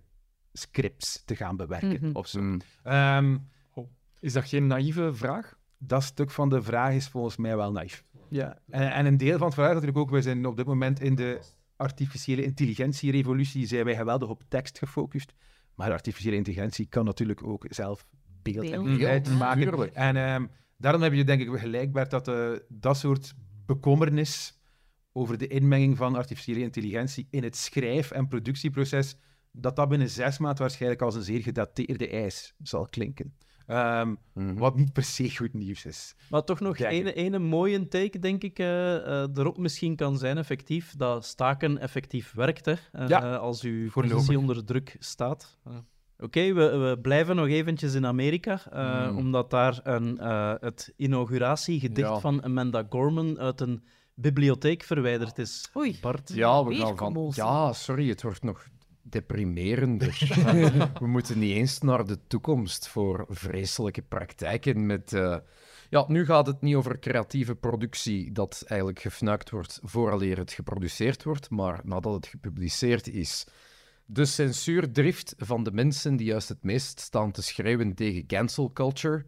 [0.53, 2.09] scripts te gaan bewerken Mhm.
[2.15, 2.41] of zo.
[2.41, 2.61] Mm.
[2.83, 3.37] Ehm,
[4.19, 5.57] Is dat geen naïeve vraag?
[5.81, 8.03] dat stuk van de vraag is volgens mij wel naïef.
[8.29, 8.59] Ja.
[8.69, 10.99] En, en een deel van het verhaal is natuurlijk ook, we zijn op dit moment
[11.01, 11.39] in de...
[11.79, 15.33] artificiële intelligentie-revolutie zijn wij geweldig op tekst gefocust.
[15.75, 18.05] Maar artificiële intelligentie kan natuurlijk ook zelf
[18.41, 19.33] beeld en Beeld, geluid ja.
[19.33, 19.61] maken.
[19.61, 19.93] Tuurlijk.
[19.93, 20.45] En ehm,
[20.77, 23.33] daarom heb je denk ik gelijk, Bert, dat eh, dat soort
[23.65, 24.59] bekommernis
[25.11, 29.15] over de inmenging van artificiële intelligentie in het schrijf- en productieproces,
[29.51, 33.35] dat dat binnen zes maanden waarschijnlijk als een zeer gedateerde eis zal klinken.
[33.69, 34.53] Ehm, Mhm.
[34.57, 36.15] Wat niet per se goed nieuws is.
[36.29, 40.37] Maar toch nog ene, ene mooie take, denk ik, eh, eh, erop misschien kan zijn,
[40.37, 45.57] effectief, dat staken effectief werkt, hè, eh, Ja, als uw positie onder druk staat.
[46.19, 49.17] Oké, we, we blijven nog eventjes in Amerika, eh, Mm.
[49.17, 52.19] omdat daar een, eh, het inauguratiegedicht Ja.
[52.19, 55.69] van Amanda Gorman uit een bibliotheek verwijderd is.
[55.77, 55.97] Oei.
[56.01, 57.31] Bart, Ja, we gaan van...
[57.35, 58.65] Ja, sorry, het wordt nog
[59.11, 60.17] deprimerender.
[60.99, 65.13] we moeten niet eens naar de toekomst voor vreselijke praktijken met...
[65.13, 65.37] eh,
[65.89, 71.23] Ja, nu gaat het niet over creatieve productie dat eigenlijk gefnuikt wordt vooraleer het geproduceerd
[71.23, 73.47] wordt, maar nadat het gepubliceerd is.
[74.05, 79.25] De censuurdrift van de mensen die juist het meest staan te schreeuwen tegen cancel culture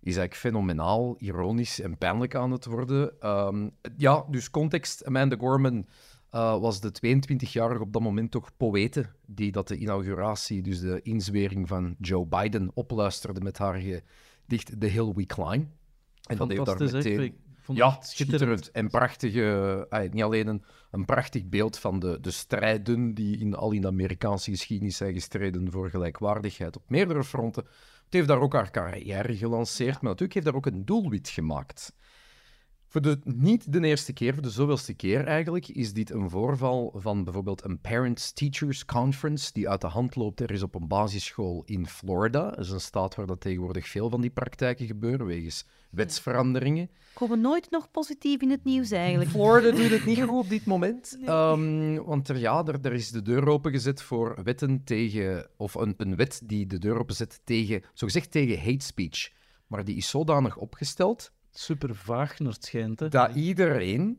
[0.00, 3.20] is eigenlijk fenomenaal, ironisch en pijnlijk aan het worden.
[3.20, 5.04] Ehm, ja, dus context.
[5.04, 5.86] Amanda Gorman
[6.34, 11.00] eh, was de 22-jarige op dat moment toch poëte die dat de inauguratie, dus de
[11.02, 15.68] inzwering van Joe Biden, opluisterde met haar gedicht The Hill We Climb.
[16.26, 17.42] En dat heeft daar meteen...
[17.66, 18.70] Ja, het schitterend.
[18.70, 23.54] En prachtige, ah, niet alleen een, een prachtig beeld van de, de strijden die in,
[23.54, 27.64] al in de Amerikaanse geschiedenis zijn gestreden voor gelijkwaardigheid op meerdere fronten.
[28.04, 31.94] Het heeft daar ook haar carrière gelanceerd, maar natuurlijk heeft daar ook een doelwit gemaakt.
[32.94, 36.94] Voor de, niet de eerste keer, voor de zoveelste keer eigenlijk, is dit een voorval
[36.96, 40.40] van bijvoorbeeld een Parents-Teachers Conference die uit de hand loopt.
[40.40, 44.10] Er is op een basisschool in Florida, dat is een staat waar dat tegenwoordig veel
[44.10, 46.90] van die praktijken gebeuren, wegens wetsveranderingen.
[47.12, 49.30] Komen nooit nog positief in het nieuws eigenlijk.
[49.30, 51.18] Florida doet het niet goed op dit moment.
[51.24, 55.48] Ehm, want er, ja, er, er is de deur opengezet voor wetten tegen...
[55.56, 57.82] Of een, een wet die de deur openzet tegen...
[57.92, 59.30] Zogezegd tegen hate speech.
[59.66, 63.10] Maar die is zodanig opgesteld super vaag naar het schijnt.
[63.10, 64.18] Dat iedereen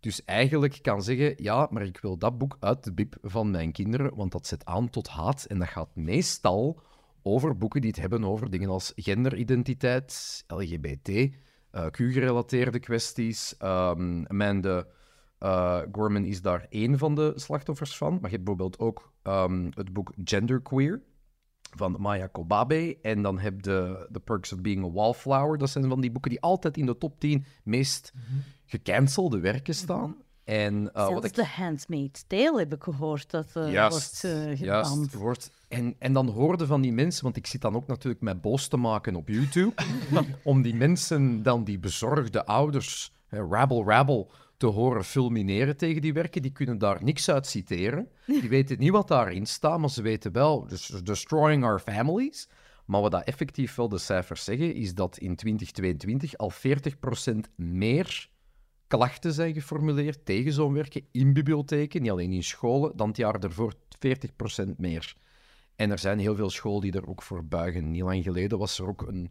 [0.00, 1.34] dus eigenlijk kan zeggen...
[1.36, 4.64] Ja, maar ik wil dat boek uit de bib van mijn kinderen, want dat zet
[4.64, 5.44] aan tot haat.
[5.44, 6.80] En dat gaat meestal
[7.22, 11.08] over boeken die het hebben over dingen als genderidentiteit, LGBT,
[11.70, 13.56] eh, Q-gerelateerde kwesties.
[13.56, 14.86] Ehm Amanda
[15.38, 18.12] eh, Gorman is daar één van de slachtoffers van.
[18.12, 21.02] Maar je hebt bijvoorbeeld ook ehm, het boek Genderqueer
[21.76, 22.98] van Maya Kobabe.
[23.02, 25.58] En dan heb je The Perks of Being a Wallflower.
[25.58, 28.12] Dat zijn van die boeken die altijd in de top 10 meest
[28.66, 30.16] gecancelde werken staan.
[30.44, 34.90] En wat Zelfs ik The Handmaid's Tale heb ik gehoord dat Juist, wordt uh, Juist,
[34.90, 35.12] geband.
[35.12, 35.50] wordt.
[35.68, 38.68] En, en dan hoorden van die mensen, want ik zit dan ook natuurlijk met boos
[38.68, 39.72] te maken op YouTube,
[40.42, 44.26] om die mensen dan, die bezorgde ouders, hè, rabble rabble,
[44.60, 46.42] te horen fulmineren tegen die werken.
[46.42, 48.08] Die kunnen daar niks uit citeren.
[48.26, 52.48] Die weten niet wat daarin staat, maar ze weten wel, dus destroying our families.
[52.84, 58.28] Maar wat dat effectief wel de cijfers zeggen, is dat in 2022 al 40% meer
[58.86, 63.38] klachten zijn geformuleerd tegen zo'n werken in bibliotheken, niet alleen in scholen, dan het jaar
[63.38, 65.14] ervoor 40% meer.
[65.76, 67.90] En er zijn heel veel scholen die er ook voor buigen.
[67.90, 69.30] Niet lang geleden was er ook een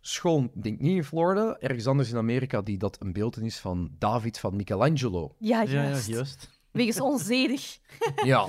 [0.00, 3.90] school, ik denk niet in Florida, ergens anders in Amerika, die dat een beeldenis van
[3.98, 5.34] David van Michelangelo.
[5.38, 6.06] Ja, Ja, ja, juist.
[6.08, 6.60] juist.
[6.70, 7.78] Wegens onzedig.
[8.24, 8.46] Ja.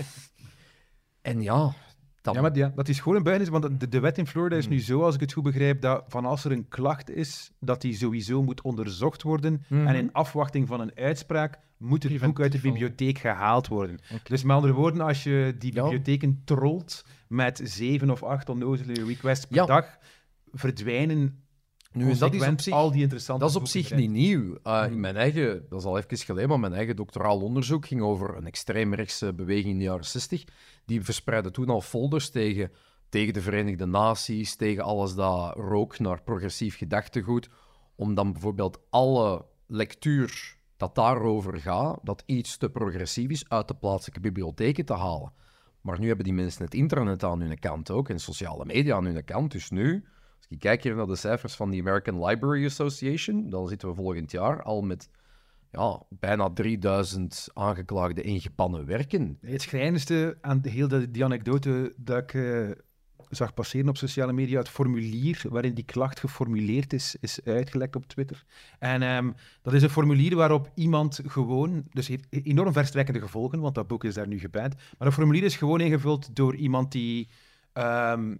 [1.22, 1.74] En ja,
[2.22, 2.34] dan...
[2.34, 4.68] Ja, maar ja, dat is gewoon een buitenis, want de, de wet in Florida is
[4.68, 7.82] nu zo, als ik het goed begrijp, dat van als er een klacht is, dat
[7.82, 9.64] die sowieso moet onderzocht worden.
[9.68, 9.88] Mhm.
[9.88, 14.00] En in afwachting van een uitspraak moet het boek uit de bibliotheek gehaald worden.
[14.24, 15.82] Dus met andere woorden, als je die Ja.
[15.82, 19.66] bibliotheken trolt met zeven of acht onnozele requests per Ja.
[19.66, 19.97] dag,
[20.52, 21.43] verdwijnen
[21.91, 22.74] nu, dat is op zich...
[22.74, 24.58] al die interessante Dat is op zich niet nieuw.
[24.64, 28.02] Uh, in mijn eigen, dat is al even geleden, maar mijn eigen doctoraal onderzoek ging
[28.02, 30.43] over een extreemrechtse beweging in de jaren 60.
[30.86, 32.72] Die verspreidde toen al folders tegen,
[33.10, 37.50] tegen de Verenigde Naties, tegen alles dat rook naar progressief gedachtegoed,
[37.95, 43.76] om dan bijvoorbeeld alle lectuur dat daarover gaat, dat iets te progressief is, uit de
[43.76, 45.34] plaatselijke bibliotheken te halen.
[45.82, 49.06] Maar nu hebben die mensen het internet aan hun kant ook en sociale media aan
[49.06, 49.52] hun kant.
[49.52, 50.06] Dus nu,
[50.50, 53.95] als ik kijk hier naar de cijfers van de American Library Association, dan zitten we
[53.95, 55.10] volgend jaar al met
[55.72, 59.38] ja, bijna 3000 aangeklaagde ingepannen werken.
[59.41, 62.70] Het schrijnendste aan de, heel de, die anekdote dat ik eh,
[63.30, 68.06] zag passeren op sociale media, het formulier waarin die klacht geformuleerd is, is uitgelekt op
[68.06, 68.45] Twitter.
[68.80, 69.32] En ehm,
[69.62, 74.04] dat is een formulier waarop iemand gewoon, dus heeft enorm verstrekkende gevolgen, want dat boek
[74.04, 77.30] is daar nu geband, maar dat formulier is gewoon ingevuld door iemand die
[77.74, 78.36] ehm,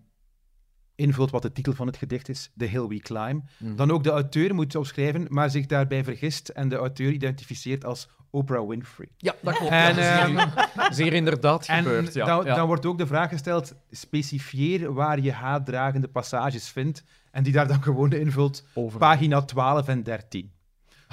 [1.00, 3.44] invult wat de titel van het gedicht is, The Hill We Climb.
[3.58, 3.76] Mhm.
[3.76, 8.10] Dan ook de auteur moet opschrijven, maar zich daarbij vergist en de auteur identificeert als
[8.30, 9.08] Oprah Winfrey.
[9.18, 9.72] Ja, dat klopt.
[9.72, 12.14] En, ja, ehm, zeer inderdaad En gebeurd.
[12.14, 12.26] Ja.
[12.26, 12.56] dan, ja.
[12.56, 17.68] dan wordt ook de vraag gesteld, specifieer waar je haatdragende passages vindt en die daar
[17.68, 19.00] dan gewoon invult, Over.
[19.00, 20.52] pagina 12 en 13.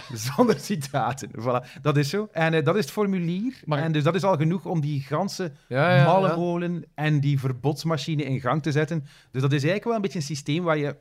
[0.34, 1.30] Zonder citaten.
[1.40, 1.80] Voilà.
[1.82, 2.28] Dat is zo.
[2.32, 3.60] En eh, dat is het formulier.
[3.64, 6.04] Maar- En dus dat is al genoeg om die ganse ja, ja, ja.
[6.04, 9.00] mallenmolen en die verbodsmachine in gang te zetten.
[9.30, 10.96] Dus dat is eigenlijk wel een beetje een systeem waar je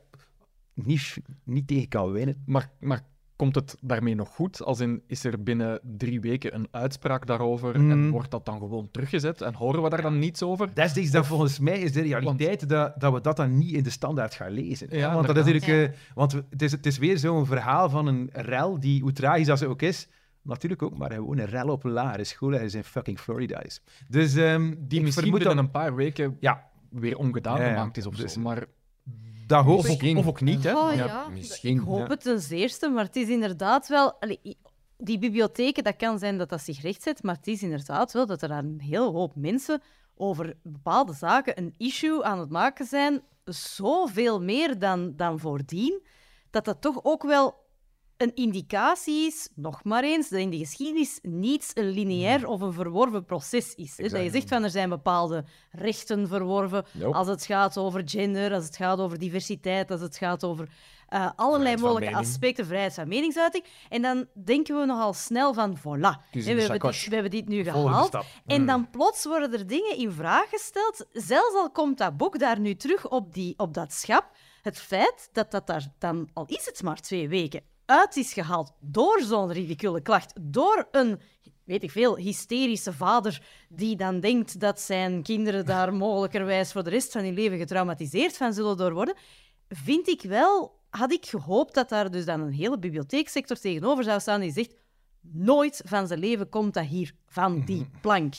[0.74, 2.42] niet, niet tegen kan winnen.
[2.46, 3.02] Maar, maar
[3.36, 4.62] komt het daarmee nog goed?
[4.62, 8.10] Als in, is er binnen drie weken een uitspraak daarover en Mm.
[8.10, 10.74] wordt dat dan gewoon teruggezet en horen we daar dan niets over?
[10.74, 13.90] Destijds, dat volgens mij is de realiteit dat, dat we dat dan niet in de
[13.90, 14.86] standaard gaan lezen.
[14.90, 18.06] Ja, want dat is natuurlijk, eh, want het, is, het is weer zo'n verhaal van
[18.06, 20.08] een rel die, hoe tragisch dat ze ook is,
[20.42, 23.80] natuurlijk ook maar gewoon een rel op een lagere school ergens in fucking Florida is.
[24.08, 26.64] Dus ehm, Die misschien vermoed dat, een paar weken Ja.
[26.90, 28.40] weer ongedaan gemaakt is of Dus- zo.
[28.40, 28.64] Maar
[29.46, 29.90] dat hoop of, ik.
[29.90, 30.16] ook, Misschien.
[30.16, 30.76] of ook niet, hè?
[30.76, 31.04] Oh, Ja.
[31.04, 31.28] ja.
[31.28, 31.76] misschien.
[31.76, 34.12] Ik hoop het ten zeerste, maar het is inderdaad wel...
[34.20, 34.40] allee,
[34.98, 38.42] die bibliotheken, dat kan zijn dat dat zich rechtzet, maar het is inderdaad wel dat
[38.42, 39.82] er een hele hoop mensen
[40.16, 46.02] over bepaalde zaken een issue aan het maken zijn, zoveel meer dan, dan voordien,
[46.50, 47.65] dat dat toch ook wel
[48.16, 52.72] een indicatie is, nog maar eens, dat in de geschiedenis niets een lineair of een
[52.72, 53.96] verworven proces is.
[53.96, 54.08] Hè?
[54.08, 57.16] Dat je zegt van er zijn bepaalde rechten verworven Nope.
[57.16, 60.68] als het gaat over gender, als het gaat over diversiteit, als het gaat over
[61.08, 62.28] eh, allerlei mogelijke mening.
[62.28, 63.64] aspecten, vrijheid van meningsuiting.
[63.88, 67.62] En dan denken we nogal snel van, voilà, we, hebben dit, we hebben dit nu
[67.62, 68.18] gehaald.
[68.46, 72.60] En dan plots worden er dingen in vraag gesteld, zelfs al komt dat boek daar
[72.60, 74.30] nu terug op, die, op dat schap.
[74.62, 78.72] Het feit dat dat daar dan, al is het maar twee weken, uit is gehaald
[78.80, 81.20] door zo'n ridicule klacht, door een,
[81.64, 86.90] weet ik veel, hysterische vader die dan denkt dat zijn kinderen daar mogelijkerwijs voor de
[86.90, 89.16] rest van hun leven getraumatiseerd van zullen door worden,
[89.68, 94.20] vind ik wel, had ik gehoopt dat daar dus dan een hele bibliotheeksector tegenover zou
[94.20, 94.74] staan die zegt
[95.20, 98.34] nooit van zijn leven komt dat hier van die plank.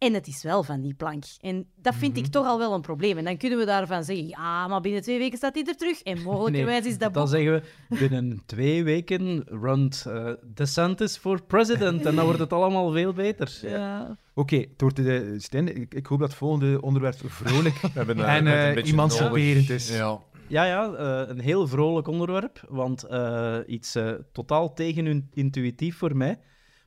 [0.00, 1.24] En het is wel van die plank.
[1.40, 3.18] En dat vind ik toch al wel een probleem.
[3.18, 6.02] En dan kunnen we daarvan zeggen, ja, maar binnen twee weken staat hij er terug.
[6.02, 7.32] En mogelijkerwijs is dat Dan boek...
[7.32, 12.90] zeggen we binnen twee weken runt eh DeSantis voor president en dan wordt het allemaal
[12.90, 13.58] veel beter.
[13.62, 14.16] Ja.
[14.34, 18.34] Oké, het wordt, eh, Stijn, ik, ik hoop dat het volgende onderwerp vrolijk hebben, eh,
[18.34, 19.96] en we hebben eh een beetje emanciperend is.
[19.96, 20.20] Ja.
[20.50, 26.38] Ja, ja, eh, een heel vrolijk onderwerp, want eh, iets eh, totaal tegenintuïtief voor mij.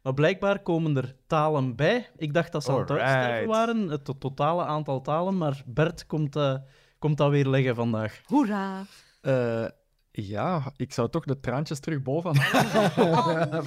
[0.04, 2.10] Maar blijkbaar komen er talen bij.
[2.18, 3.12] Ik dacht dat ze aan het Alright.
[3.16, 6.56] uitsterven waren, het to- totale aantal talen, maar Bert komt, eh,
[7.00, 8.22] komt dat weer leggen vandaag.
[8.26, 8.84] Hoera.
[9.22, 9.66] Eh,
[10.12, 13.64] ja, ik zou toch de traantjes terug boven halen.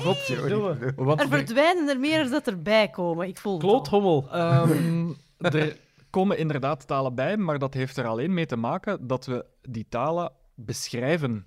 [0.97, 3.29] Wat Er verdwijnen er meer dan dat erbij komen.
[3.29, 3.69] Ik voel het al.
[3.69, 4.29] Kloothommel.
[4.33, 5.77] Ehm, er
[6.11, 9.87] komen inderdaad talen bij, maar dat heeft er alleen mee te maken dat we die
[9.89, 11.47] talen beschrijven.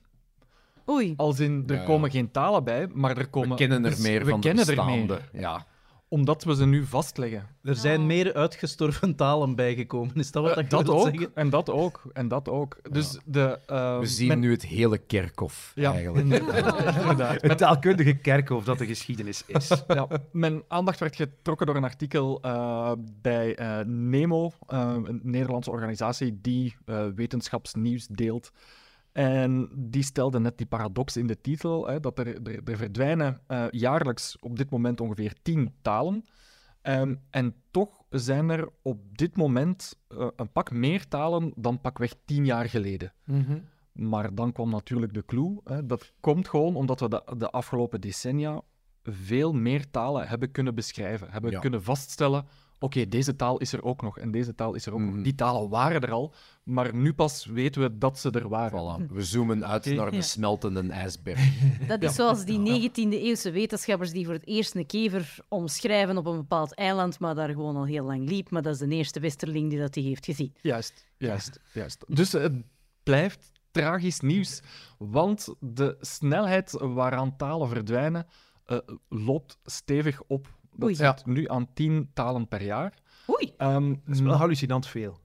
[0.89, 1.13] Oei.
[1.17, 1.85] Als in, er Ja, ja.
[1.87, 3.49] komen geen talen bij, maar er komen...
[3.49, 5.19] We kennen er bes- meer we van de er bestaande.
[5.31, 5.65] meer, Ja.
[6.07, 7.47] omdat we ze nu vastleggen.
[7.63, 8.05] Er zijn Oh.
[8.05, 10.15] meer uitgestorven talen bijgekomen.
[10.15, 11.31] Is dat wat Eh, ik dat wil ook, zeggen?
[11.35, 12.77] en dat ook, en dat ook.
[12.91, 13.59] Dus de...
[13.65, 16.23] eh, We zien men- nu het hele kerkhof, Ja, eigenlijk.
[16.27, 17.41] inderdaad.
[17.49, 19.83] Het taalkundige kerkhof dat de geschiedenis is.
[19.87, 25.71] ja, mijn aandacht werd getrokken door een artikel eh, bij eh, Nemo, eh, een Nederlandse
[25.71, 28.51] organisatie die eh, wetenschapsnieuws deelt.
[29.19, 33.39] En die stelde net die paradox in de titel, hè, dat er, er, er verdwijnen
[33.47, 36.25] eh, jaarlijks op dit moment ongeveer tien talen.
[36.81, 42.13] Ehm, en toch zijn er op dit moment eh, een pak meer talen dan pakweg
[42.25, 43.13] tien jaar geleden.
[43.91, 45.61] Maar dan kwam natuurlijk de clue.
[45.63, 45.85] Hè.
[45.85, 48.61] Dat komt gewoon omdat we de, de afgelopen decennia
[49.03, 51.31] veel meer talen hebben kunnen beschrijven.
[51.31, 51.59] Hebben Ja.
[51.59, 52.45] kunnen vaststellen,
[52.79, 55.13] oké, deze taal is er ook nog en deze taal is er ook Mhm.
[55.15, 55.23] nog.
[55.23, 59.07] Die talen waren er al, maar nu pas weten we dat ze er waren.
[59.09, 59.11] Voilà.
[59.13, 60.21] We zoomen uit naar de Ja.
[60.21, 61.39] smeltende ijsberg.
[61.87, 66.37] Dat is zoals die 19e-eeuwse wetenschappers die voor het eerst een kever omschrijven op een
[66.37, 68.49] bepaald eiland, maar daar gewoon al heel lang liep.
[68.49, 70.53] Maar dat is de eerste westerling die dat die heeft gezien.
[70.61, 72.03] Juist, juist, juist.
[72.07, 72.53] Dus het
[73.03, 74.61] blijft tragisch nieuws,
[74.97, 78.27] want de snelheid waaraan talen verdwijnen
[78.65, 78.77] eh,
[79.09, 80.57] loopt stevig op.
[80.79, 80.95] Dat Oei.
[80.95, 82.93] zit nu aan tien talen per jaar.
[83.29, 85.19] Oei, Ehm, Dat is wel hallucinant veel.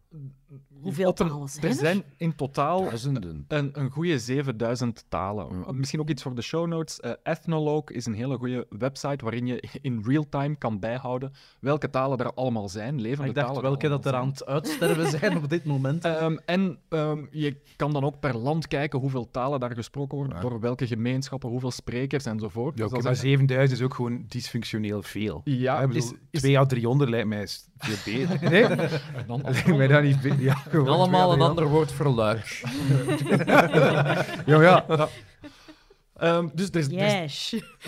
[0.81, 1.77] Hoeveel talen zijn Er er?
[1.77, 3.45] zijn in totaal Duizenden.
[3.49, 5.47] een, een goede 7000 talen.
[5.67, 5.73] Ja.
[5.73, 7.01] Misschien ook iets voor de show notes.
[7.01, 11.91] Eh, Ethnologue is een hele goede website waarin je in real time kan bijhouden welke
[11.91, 13.63] talen er allemaal zijn, levende Ik dacht talen.
[13.63, 16.05] welke dat er aan het uitsterven zijn op dit moment.
[16.15, 20.37] Ehm, en ehm, je kan dan ook per land kijken hoeveel talen daar gesproken worden,
[20.37, 20.43] Ja.
[20.43, 22.75] door welke gemeenschappen, hoeveel sprekers enzovoort.
[22.79, 25.41] Ja, Dus oké, dat maar is- 7000 is ook gewoon dysfunctioneel veel.
[25.45, 27.47] ja, ik bedoel, is, is 2 à 300 lijkt mij
[27.79, 28.51] veel beter.
[28.51, 28.69] Nee,
[29.27, 30.89] dan lijkt mij dat niet be- Ja, gewoon.
[30.89, 32.63] Allemaal een ander woord voor luik.
[34.47, 34.85] Ja, ja.
[34.89, 35.09] ja.
[36.17, 37.23] Ehm, dus er, er,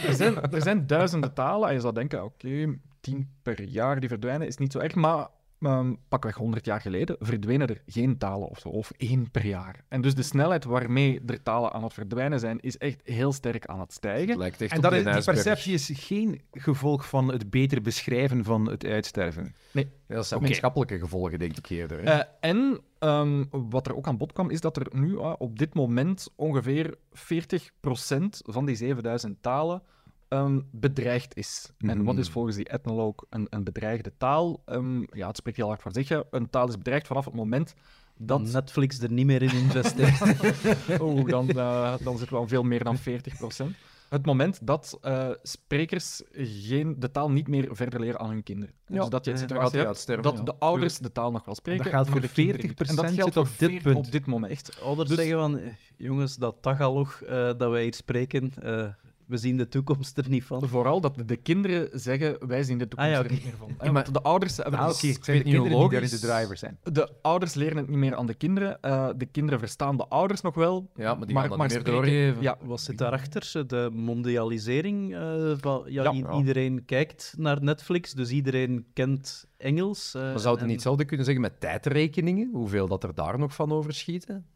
[0.06, 4.08] er, zijn, er zijn duizenden talen en je zou denken, oké, tien per jaar die
[4.08, 5.28] verdwijnen is niet zo erg, maar
[5.60, 9.84] ehm, pakweg 100 jaar geleden verdwenen er geen talen of zo, of één per jaar.
[9.88, 13.66] En dus de snelheid waarmee er talen aan het verdwijnen zijn, is echt heel sterk
[13.66, 14.28] aan het stijgen.
[14.28, 17.82] Het lijkt echt En dat die is, die perceptie is geen gevolg van het beter
[17.82, 19.54] beschrijven van het uitsterven.
[19.72, 20.48] Ja, dat zijn Oké.
[20.48, 21.98] maatschappelijke gevolgen, denk ik eerder.
[21.98, 22.10] hè.
[22.10, 25.58] Eh, en ehm, wat er ook aan bod kwam, is dat er nu ah, op
[25.58, 29.82] dit moment ongeveer 40% van die 7000 talen
[30.28, 31.70] ehm, bedreigd is.
[31.78, 32.32] En wat is Mhm.
[32.32, 34.62] volgens die etnoloog een, een bedreigde taal?
[34.64, 36.22] Ehm, ja, het spreekt heel hard voor zich.
[36.30, 37.74] Een taal is bedreigd vanaf het moment
[38.18, 38.40] dat...
[38.40, 40.20] Netflix er niet meer in investeert.
[41.02, 43.76] Oh, dan, eh, dan zit het wel veel meer dan 40%.
[44.08, 48.74] Het moment dat eh, sprekers geen, de taal niet meer verder leren aan hun kinderen.
[48.86, 50.42] Ja, dus dat je eh, situatie gaat die hebt uitsterven, dat ja.
[50.42, 51.82] de ouders de taal nog wel spreken.
[51.84, 52.88] Dat geldt maar voor de kinderen 40% niet.
[52.88, 53.96] En dat geldt zit op dit 40 punt.
[54.06, 54.52] Op dit moment.
[54.52, 58.86] Echt, ouders Dus- zeggen van, eh, jongens, dat Tagalog eh, dat wij hier spreken, eh,
[59.26, 60.68] we zien de toekomst er niet van.
[60.68, 63.68] Vooral dat de kinderen zeggen, wij zien de toekomst Ah, ja, er niet meer van.
[63.68, 66.20] Ja, maar- Want de ouders hebben Ah, het de niet kinderen die daar in logisch.
[66.20, 66.78] de driver zijn.
[66.82, 68.80] De ouders leren het niet meer aan de kinderen.
[68.80, 70.90] eh, de kinderen verstaan de ouders nog wel.
[70.94, 72.42] ja, maar die maar- gaan dat maar niet meer spreken- doorgeven.
[72.42, 73.64] Ja, Wat zit daarachter?
[73.66, 75.14] De mondialisering?
[75.14, 76.12] eh, van, ja, Ja.
[76.12, 76.32] i- Ja.
[76.38, 80.14] Iedereen kijkt naar Netflix, dus iedereen kent Engels.
[80.14, 82.50] eh, Maar zouden en- niet hetzelfde kunnen zeggen met tijdrekeningen?
[82.52, 84.46] Hoeveel dat er daar nog van overschieten?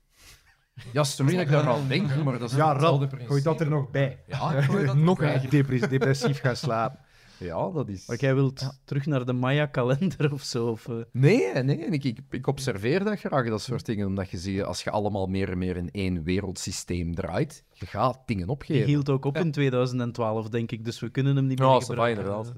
[0.92, 3.30] Ja, sorry dat ik daar al denk, maar dat is Ja, hetzelfde principe.
[3.30, 4.18] gooi dat er nog bij.
[4.26, 6.98] Ja, gooi dat nog een depres- depressief gaan slapen.
[7.38, 8.06] Ja, dat is...
[8.06, 10.66] Maar jij wilt terug naar de Maya-kalender of zo?
[10.66, 14.38] Of, eh, Nee, nee, ik, ik, ik observeer dat graag, dat soort dingen, omdat je
[14.38, 18.52] ziet, als je allemaal meer en meer in één wereldsysteem draait, je gaat dingen die
[18.54, 18.86] opgeven.
[18.88, 22.24] hield ook op in 2012, denk ik, dus we kunnen hem niet meer va, gebruiken.
[22.24, 22.52] inderdaad.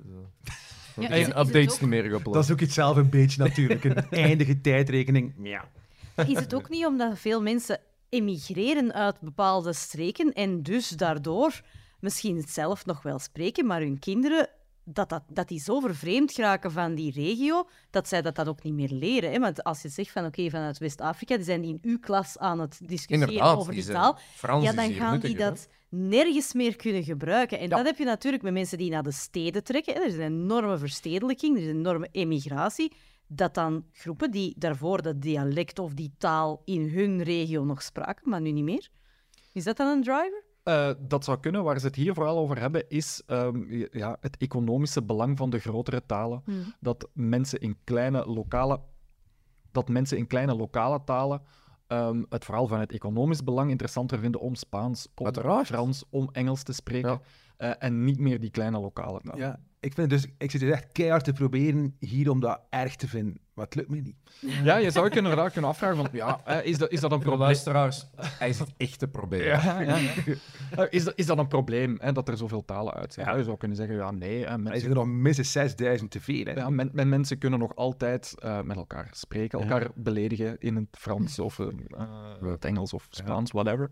[1.01, 2.35] Ja, het updates ook- niet meer gepland.
[2.35, 3.85] Dat is ook iets zelf een beetje natuurlijk.
[3.85, 5.33] Een eindige tijdrekening.
[5.43, 5.65] Ja.
[6.27, 7.81] Is het ook niet omdat veel mensen
[8.13, 11.61] emigreren uit bepaalde streken en dus daardoor
[12.01, 14.49] misschien zelf nog wel spreken, maar hun kinderen,
[14.85, 18.63] dat, dat, dat die zo vervreemd geraken van die regio, dat zij dat, dat ook
[18.63, 19.33] niet meer leren.
[19.33, 19.39] Hè?
[19.39, 22.79] Want als je zegt van oké, vanuit West-Afrika, die zijn in uw klas aan het
[22.87, 27.59] discussiëren Inderdaad, over die taal, Frans ja, dan gaan die dat nergens meer kunnen gebruiken.
[27.59, 27.77] En Ja.
[27.77, 29.95] dat heb je natuurlijk met mensen die naar de steden trekken.
[29.95, 30.01] hè.
[30.01, 32.93] Er is een enorme verstedelijking, er is een enorme emigratie.
[33.35, 38.31] Dat dan groepen die daarvoor dat dialect of die taal in hun regio nog spraken,
[38.31, 38.89] maar nu niet meer.
[39.53, 40.45] Is dat dan een driver?
[40.63, 41.65] Eh, dat zou kunnen.
[41.65, 45.59] Waar ze het hier vooral over hebben, is ehm, ja, het economische belang van de
[45.59, 46.43] grotere talen.
[46.81, 48.81] Dat mensen in kleine lokale,
[49.73, 51.43] dat mensen in kleine lokale talen
[51.87, 55.67] ehm, het vooral van het economisch belang interessanter vinden om Spaans, om Uiteraard.
[55.67, 57.11] Frans, om Engels te spreken.
[57.11, 57.21] Ja.
[57.63, 59.21] Eh, en niet meer die kleine lokale.
[59.35, 62.97] Ja, ik, vind dus, ik zit dus echt keihard te proberen hier om dat erg
[62.97, 63.41] te vinden.
[63.55, 64.17] Maar het lukt me niet.
[64.65, 67.41] Ja, je zou je inderdaad kunnen afvragen van, ja, is, dat, is dat een probleem?
[67.41, 69.43] luisteraars, hij is het echte probleem.
[69.43, 70.11] Ja, ja, ja.
[70.71, 73.37] Eh, is, dat, is dat een probleem, hè, dat er zoveel talen uit zijn?
[73.37, 74.45] Je zou kunnen zeggen, ja, nee.
[74.45, 76.45] mensen, zijn er nog minstens 6000 te veel.
[76.45, 76.53] Hè.
[76.53, 80.89] ja, men, men- mensen kunnen nog altijd eh, met elkaar spreken, elkaar beledigen in het
[80.91, 81.57] Frans of
[82.41, 83.91] het Engels of Spaans, whatever.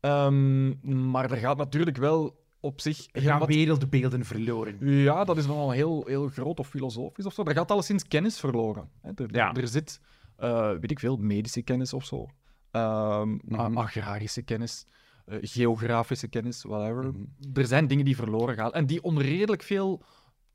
[0.00, 3.06] Ehm, maar er gaat natuurlijk wel op zich...
[3.12, 4.76] Er gaan wat- wereldbeelden verloren.
[4.80, 7.42] Ja, dat is nogal heel, heel groot of filosofisch of zo.
[7.42, 8.88] Er gaat alleszins kennis verloren.
[9.02, 9.10] Hè.
[9.14, 9.54] Er, Ja.
[9.54, 10.00] er zit,
[10.36, 12.26] eh, weet ik veel, medische kennis of zo.
[12.70, 13.76] Ehm, Mhm.
[13.76, 14.86] Agrarische kennis,
[15.24, 17.04] eh, geografische kennis, whatever.
[17.04, 17.22] Mhm.
[17.54, 20.02] Er zijn dingen die verloren gaan en die onredelijk veel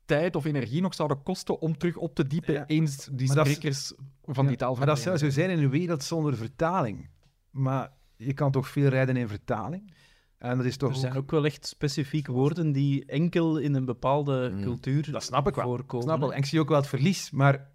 [0.04, 2.66] tijd of energie nog zouden kosten om terug op te diepen Ja.
[2.66, 3.92] eens die sprekers
[4.22, 7.08] van die taal Maar dat zou zo zijn in een wereld zonder vertaling.
[7.50, 9.94] Maar je kan toch veel rijden in vertaling?
[10.42, 13.84] En dat is toch Er zijn ook wel echt specifieke woorden die enkel in een
[13.84, 14.62] bepaalde Mm.
[14.62, 15.64] cultuur Dat snap ik wel.
[15.64, 16.04] voorkomen.
[16.06, 16.32] Ik snap wel.
[16.32, 17.70] En ik zie ook wel het verlies, maar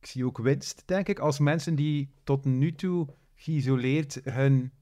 [0.00, 4.72] ik zie ook winst, denk ik, als mensen die tot nu toe geïsoleerd hun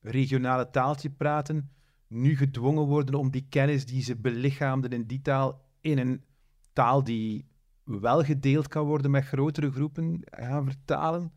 [0.00, 1.70] regionale taaltje praten,
[2.08, 6.24] nu gedwongen worden om die kennis die ze belichaamden in die taal in een
[6.72, 7.48] taal die
[7.84, 11.32] wel gedeeld kan worden met grotere groepen gaan vertalen.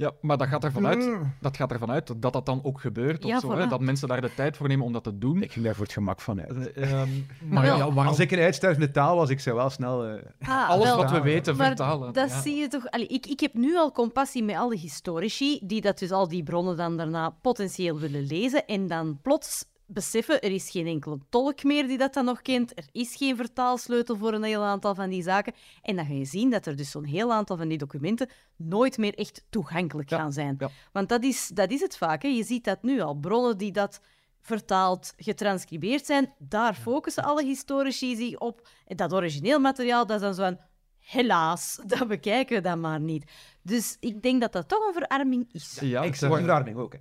[0.00, 1.34] Ja, maar dat gaat ervan uit, Mm.
[1.40, 3.24] dat, gaat ervan uit dat dat dan ook gebeurt.
[3.24, 3.66] Ja, of zo, hè?
[3.66, 5.42] Dat mensen daar de tijd voor nemen om dat te doen.
[5.42, 6.72] Ik ging daar voor het gemak van uit.
[6.72, 7.08] Ehm,
[7.48, 10.06] Maar ja, waarom Als ik een uitstervende taal was, ik zou wel snel...
[10.06, 12.12] eh, Ah, alles wel, wat we weten Maar vertalen?
[12.12, 12.40] dat Ja.
[12.40, 12.86] zie je toch...
[12.90, 16.42] Allee, ik, ik heb nu al compassie met alle historici, die dat dus al die
[16.42, 21.62] bronnen dan daarna potentieel willen lezen, en dan plots beseffen, er is geen enkele tolk
[21.64, 25.10] meer die dat dan nog kent, er is geen vertaalsleutel voor een heel aantal van
[25.10, 27.78] die zaken, en dan ga je zien dat er dus zo'n heel aantal van die
[27.78, 30.54] documenten nooit meer echt toegankelijk Ja, gaan zijn.
[30.58, 30.70] ja.
[30.92, 32.22] Want dat is, dat is het vaak.
[32.22, 32.28] Hè.
[32.28, 33.14] Je ziet dat nu al.
[33.14, 34.00] Bronnen die dat
[34.40, 38.68] vertaald, getranscribeerd zijn, daar focussen alle historici zich op.
[38.86, 40.58] En dat origineel materiaal, dat is dan zo van...
[40.98, 43.30] helaas, dat bekijken we dan maar niet.
[43.62, 45.78] Dus ik denk dat dat toch een verarming is.
[45.80, 46.92] Ja, ik zeg verarming ook.
[46.92, 46.98] hè.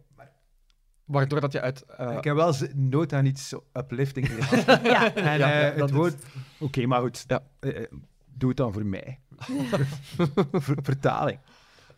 [1.10, 1.86] Maar waardoor dat je uit...
[1.98, 4.28] eh, ik heb wel nood aan iets uplifting.
[4.34, 4.66] gehad.
[4.86, 5.16] Ja.
[5.16, 6.16] en Ja, eh, ja, dat het is- woord...
[6.60, 7.24] Oké, maar goed.
[7.28, 7.44] Ja.
[7.60, 7.84] Eh,
[8.34, 9.20] doe het dan voor mij.
[10.52, 11.40] Ver- vertaling.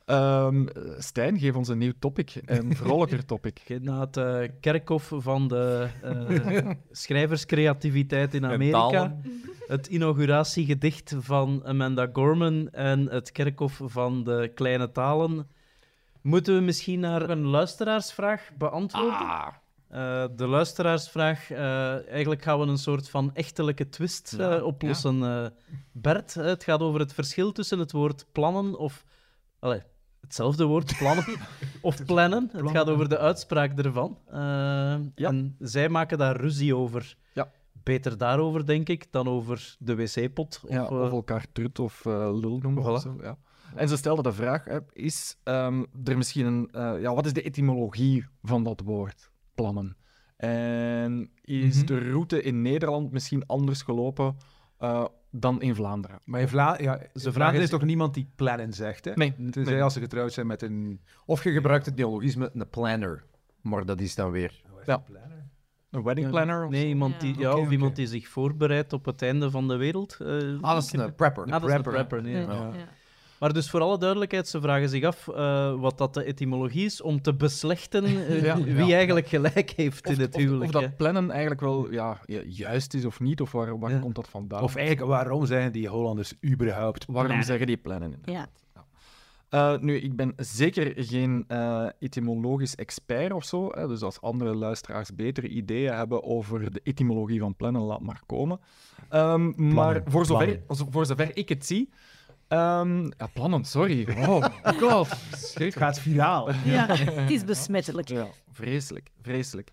[0.05, 0.65] ehm,
[0.97, 2.41] Stijn, geef ons een nieuw topic.
[2.45, 3.61] Een vrolijker topic.
[3.81, 9.15] Na het eh, kerkhof van de eh, schrijverscreativiteit in Amerika,
[9.67, 15.47] het inauguratiegedicht van Amanda Gorman en het kerkhof van de kleine talen,
[16.21, 19.59] moeten we misschien naar een luisteraarsvraag beantwoorden?
[19.91, 25.53] Eh, de luisteraarsvraag, eh, eigenlijk gaan we een soort van echtelijke twist eh, oplossen.
[25.91, 29.03] Bert, het gaat over het verschil tussen het woord plannen of...
[29.59, 29.81] Allee,
[30.21, 31.25] hetzelfde woord, plannen
[31.81, 32.49] of plannen.
[32.51, 34.17] Het gaat over de uitspraak ervan.
[34.27, 37.15] Eh, En zij maken daar ruzie over.
[37.33, 37.51] Ja.
[37.83, 40.61] Beter daarover, denk ik, dan over de wc-pot.
[40.63, 42.83] Of, Ja, of elkaar trut of lul noemen.
[42.83, 43.37] Of zo, ja.
[43.75, 46.69] En ze stelde de vraag, hè, is ehm, er misschien een...
[46.71, 49.95] eh, ja, wat is de etymologie van dat woord, plannen?
[50.37, 51.85] En is Mhm.
[51.85, 54.35] de route in Nederland misschien anders gelopen
[54.77, 56.19] eh, dan in Vlaanderen?
[56.25, 59.11] Maar in Vla ja, Ze Vlaanderen vragen is toch niemand die plannen zegt, hè?
[59.15, 59.83] Nee, Tenzij nee.
[59.83, 61.01] als ze getrouwd zijn met een...
[61.25, 63.23] Of je gebruikt het neologisme een planner.
[63.61, 64.61] Maar dat is dan weer...
[64.85, 65.03] Ja.
[65.91, 66.63] Een wedding planner?
[66.65, 69.75] of Nee, iemand die, ja, of iemand die zich voorbereidt op het einde van de
[69.75, 70.17] wereld.
[70.19, 70.27] eh,
[70.61, 71.43] Ah, dat is een prepper.
[71.45, 72.33] Ah, dat is een prepper, nee.
[72.33, 72.71] Ja, Ja.
[72.73, 72.87] ja.
[73.41, 77.01] Maar dus voor alle duidelijkheid, ze vragen zich af eh, wat dat de etymologie is
[77.01, 78.57] om te beslechten eh, Ja.
[78.63, 78.95] wie Ja.
[78.95, 80.75] eigenlijk gelijk heeft Of, in het of- huwelijk.
[80.75, 83.99] of dat plannen eigenlijk wel ja, ju- juist is of niet, of waar, waar Ja.
[83.99, 84.61] komt dat vandaan?
[84.63, 88.13] Of eigenlijk, waarom zijn die Hollanders überhaupt waarom zeggen die plannen?
[88.13, 88.49] inderdaad?
[88.75, 88.85] Ja.
[89.49, 93.69] Eh, nu, ik ben zeker geen eh, etymologisch expert of zo.
[93.71, 98.21] Hè, dus als andere luisteraars betere ideeën hebben over de etymologie van plannen, laat maar
[98.25, 98.59] komen.
[99.09, 101.89] Ehm, maar voor zover, voor zover ik het zie.
[102.51, 104.07] Ehm, ja, plannen, sorry.
[104.27, 104.45] Oh,
[104.79, 105.07] god.
[105.53, 106.51] Het gaat viraal.
[106.51, 108.07] Ja, het is besmettelijk.
[108.07, 109.71] Ja, vreselijk, vreselijk.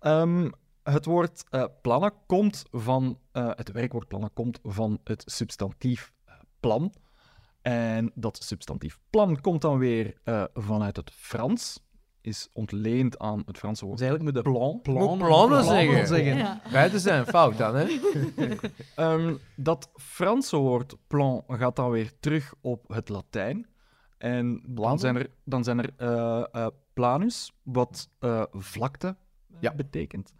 [0.00, 0.50] Ehm,
[0.82, 6.34] het woord eh, plannen komt van, eh, het werkwoord plannen komt van het substantief eh,
[6.60, 6.92] plan.
[7.62, 11.80] En dat substantief plan komt dan weer eh, vanuit het Frans,
[12.26, 14.80] is ontleend aan het Franse woord Dus eigenlijk moet de plan.
[14.82, 15.64] plan, plannen
[16.06, 16.36] zeggen.
[16.36, 16.60] Ja.
[16.68, 17.86] Feiten zijn fout dan, hè?
[18.94, 23.66] Ehm, dat Franse woord plan gaat dan weer terug op het Latijn.
[24.18, 29.16] En dan zijn er, dan zijn er eh, eh, planus, wat eh, vlakte
[29.60, 29.74] Ja.
[29.74, 30.32] betekent.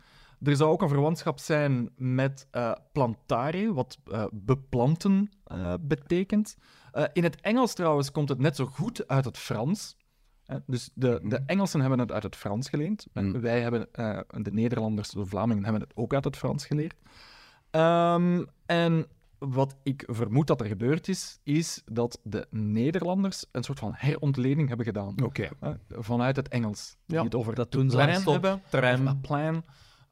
[0.43, 6.57] Er zou ook een verwantschap zijn met eh, plantare, wat eh, beplanten eh, betekent.
[6.93, 9.96] Eh, in het Engels trouwens komt het net zo goed uit het Frans.
[10.47, 13.07] Eh, dus de, de Engelsen hebben het uit het Frans geleend.
[13.13, 13.41] En Mm.
[13.41, 16.95] Wij hebben, eh, de Nederlanders, de Vlamingen, hebben het ook uit het Frans geleerd.
[17.71, 19.07] Ehm, en
[19.39, 24.69] wat ik vermoed dat er gebeurd is, is dat de Nederlanders een soort van herontleding
[24.69, 25.15] hebben gedaan.
[25.23, 25.49] Oké.
[25.61, 26.97] eh, vanuit het Engels.
[27.07, 29.21] Ja, het over dat to doen ze plan hebben.
[29.21, 29.65] plan.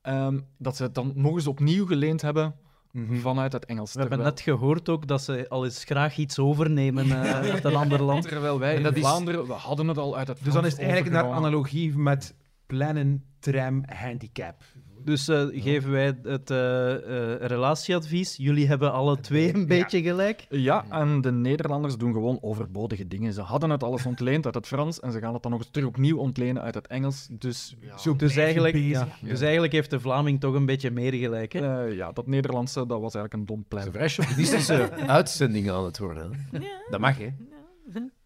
[0.03, 2.55] Ehm, dat ze het dan nog eens opnieuw geleend hebben
[2.95, 3.17] Mhm.
[3.17, 3.93] vanuit het Engels.
[3.93, 7.75] We hebben net gehoord ook dat ze al eens graag iets overnemen eh, uit een
[7.75, 8.29] ander land.
[8.29, 10.65] terwijl wij En in dat is- Vlaanderen, we hadden het al uit het Dus dan
[10.65, 12.35] is het eigenlijk naar analogie met
[12.67, 14.63] plannen, tram, handicap.
[15.05, 18.37] Dus eh, geven wij het eh, eh, relatieadvies.
[18.37, 20.47] Jullie hebben alle twee een beetje gelijk.
[20.51, 23.33] Ja, en de Nederlanders doen gewoon overbodige dingen.
[23.33, 25.71] Ze hadden het alles ontleend uit het Frans en ze gaan het dan nog eens
[25.71, 27.29] terug opnieuw ontlenen uit het Engels.
[27.31, 28.75] Dus Zo Dus eigenlijk,
[29.21, 31.53] dus eigenlijk heeft de Vlaming toch een beetje meer gelijk.
[31.53, 31.87] Hè?
[31.87, 33.93] eh, ja, dat Nederlandse, dat was eigenlijk een dom plan.
[33.93, 36.49] vrij chauvinistische uitzending aan het worden.
[36.51, 36.59] Hè?
[36.91, 37.29] Dat mag, hè?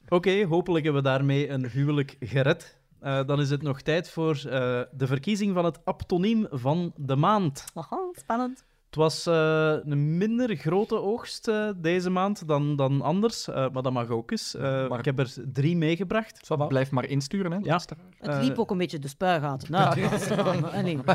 [0.08, 2.77] Oké, hopelijk hebben we daarmee een huwelijk gered.
[3.00, 7.16] Eh, dan is het nog tijd voor eh, de verkiezing van het aptoniem van de
[7.16, 7.64] maand.
[7.74, 8.64] Aha, spannend.
[8.86, 13.82] Het was eh, een minder grote oogst eh, deze maand dan, dan anders, eh, maar
[13.82, 14.54] dat mag ook eens.
[14.54, 16.40] Eh, Maar- Ik heb er drie meegebracht.
[16.68, 17.58] Blijf maar insturen, hè.
[17.62, 17.80] Ja.
[18.18, 19.70] Het liep ook een beetje de spuigaten.
[19.72, 20.02] Nou,
[20.72, 20.98] allee.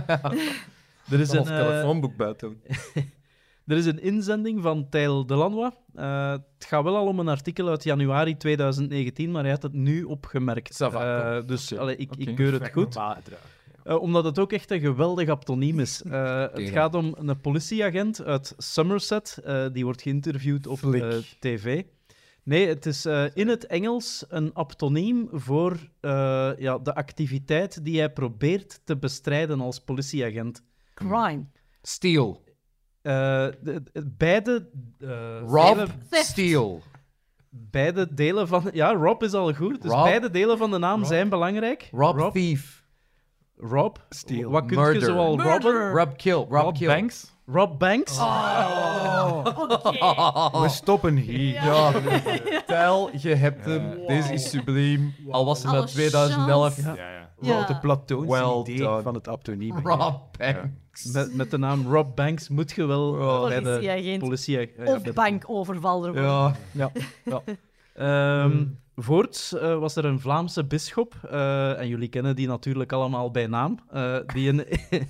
[1.12, 2.62] Er is, een, eh, telefoonboek buiten.
[3.68, 5.72] er is een inzending van Tijl Delannoy.
[5.96, 9.74] Eh, het gaat wel al om een artikel uit januari 2019, maar hij had het
[9.74, 10.78] nu opgemerkt.
[10.78, 12.96] Va, Eh, dus allee, ik, ik keur het goed.
[13.84, 16.02] Eh, omdat het ook echt een geweldig aptoniem is.
[16.04, 19.38] Eh, het gaat om een politieagent uit Somerset.
[19.44, 20.80] eh, die wordt geïnterviewd op
[21.40, 21.84] tv.
[22.44, 27.98] Nee, het is eh, in het Engels een aptoniem voor eh, ja, de activiteit die
[27.98, 30.64] hij probeert te bestrijden als politieagent.
[30.94, 31.46] Crime.
[31.82, 32.43] Steel.
[33.04, 33.60] Eh, de-
[33.94, 35.10] de- beide, eh,
[35.48, 36.82] Rob delen, Steel.
[37.50, 38.70] beide delen van...
[38.74, 39.82] Ja, Rob is al goed.
[39.82, 40.04] Dus Rob.
[40.04, 41.90] beide delen van de naam zijn belangrijk.
[41.92, 42.84] Rob, Thief.
[43.58, 43.96] Rob.
[44.10, 44.52] Steal.
[44.52, 45.02] Wat kun je Murder.
[45.02, 45.92] zoal robben?
[45.92, 46.34] Rob Kill.
[46.34, 46.88] Rob, Rob Kill.
[46.88, 47.32] Banks.
[47.46, 48.18] Rob Banks?
[50.62, 51.54] We stoppen hier.
[51.54, 51.92] Ja,
[52.66, 54.08] tel, je hebt hem.
[54.08, 55.16] Deze is subliem.
[55.32, 56.74] Al was het met 2011.
[56.74, 57.02] chance.
[57.02, 57.30] Ja, ja.
[57.42, 57.66] Ja.
[57.66, 59.02] De platoon Well idee done.
[59.02, 59.80] van het aptoniem.
[59.84, 60.60] Rob Banks.
[61.14, 63.48] Met, met de naam Rob Banks moet je wel Oh.
[63.48, 64.70] bij de politie...
[64.86, 66.22] Of bankovervaller.
[66.22, 66.56] Ja.
[66.72, 66.92] Ja.
[67.26, 67.42] ja.
[67.94, 68.66] Ehm,
[68.96, 73.48] Voorts eh, was er een Vlaamse bisschop, eh, en jullie kennen die natuurlijk allemaal bij
[73.48, 74.66] naam, eh, die een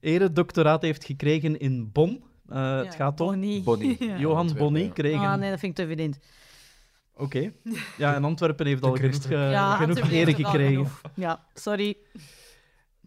[0.00, 2.22] eredoctoraat heeft gekregen in Bonn.
[2.48, 3.62] Eh, het gaat om Bonnie.
[3.62, 3.96] Bonnie.
[4.08, 4.18] Ja.
[4.18, 6.18] Johan Bonny kreeg Ah, nee, dat vind ik te evident.
[7.16, 7.52] Oké.
[7.96, 10.68] Ja, en Antwerpen heeft al genoeg, eh, ja, genoeg Antwerpen ere gekregen.
[10.72, 11.00] genoeg.
[11.14, 11.96] Ja, sorry.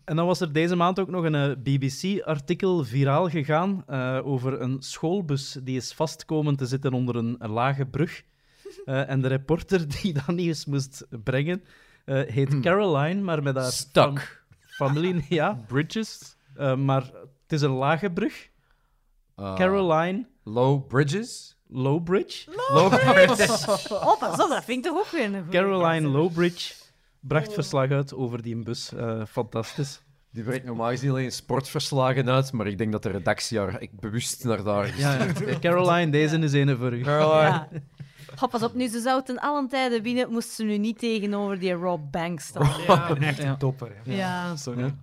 [0.05, 4.61] En dan was er deze maand ook nog een eh, BBC-artikel viraal gegaan eh, over
[4.61, 8.21] een schoolbus die is vastkomen te zitten onder een, een lage brug.
[8.85, 11.63] Eh, en de reporter die dat nieuws moest brengen
[12.05, 14.45] eh, heet Caroline, maar met haar fam- Stuck.
[14.59, 15.25] familie...
[15.29, 16.35] Ja, Bridges.
[16.55, 17.01] eh, maar
[17.41, 18.49] het is een lage brug.
[19.39, 21.57] Uh, Caroline Low Bridges.
[21.67, 22.51] Lowbridge.
[22.73, 23.67] Low Bridges.
[23.89, 26.13] Oh, pas op, dat vind ik toch ook weer een Caroline gast.
[26.15, 26.73] Lowbridge
[27.27, 28.93] bracht verslag uit over die bus.
[28.93, 30.01] Eh, fantastisch.
[30.31, 33.99] Die brengt normaal gezien alleen sportverslagen uit, maar ik denk dat de redactie haar ik
[33.99, 34.97] bewust naar daar is.
[34.97, 35.59] Ja, ja.
[35.59, 37.03] Caroline, deze is een voor u.
[37.03, 37.67] Ja.
[38.41, 41.59] Oh, pas op, nu ze zou ten allen tijde winnen, moest ze nu niet tegenover
[41.59, 42.69] die Rob Banks staan.
[42.87, 43.55] Ja, een echte Ja.
[43.55, 43.91] topper.
[44.03, 44.15] hè.
[44.15, 44.93] Ja, Sorry.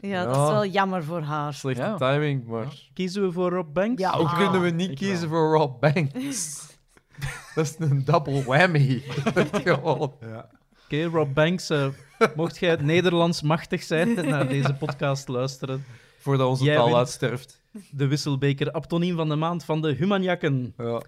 [0.00, 0.44] ja, dat Ja.
[0.44, 1.54] is wel jammer voor haar.
[1.54, 1.96] Slechte Ja.
[1.96, 2.66] timing, maar...
[2.94, 4.00] Kiezen we voor Rob Banks?
[4.02, 4.16] Ja.
[4.16, 6.66] Hoe Ah, kunnen we niet kiezen voor Rob Banks?
[7.54, 9.02] dat is een double whammy.
[9.52, 10.12] Gewoon.
[10.32, 10.48] Ja.
[10.86, 11.86] Oké, Rob Banks, eh,
[12.36, 15.84] mocht jij het Nederlands machtig zijn en naar deze podcast luisteren.
[16.18, 17.62] Voordat onze Jij taal uitsterft.
[17.90, 20.74] De wisselbeker aptoniem van de maand van de Humanjakken.
[20.76, 21.02] Ja.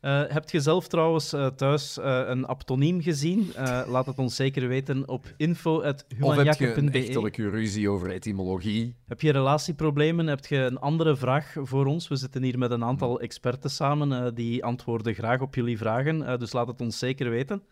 [0.00, 3.52] Eh hebt je zelf trouwens eh, thuis een aptoniem gezien?
[3.86, 6.98] Laat het ons zeker weten op Of heb je een info.humanjakken.be.
[6.98, 8.96] echtelijke ruzie over etymologie?
[9.06, 10.26] Heb je relatieproblemen?
[10.26, 12.08] Heb je een andere vraag voor ons?
[12.08, 16.38] We zitten hier met een aantal experten samen die antwoorden graag op jullie vragen.
[16.38, 17.62] Dus laat het ons zeker weten.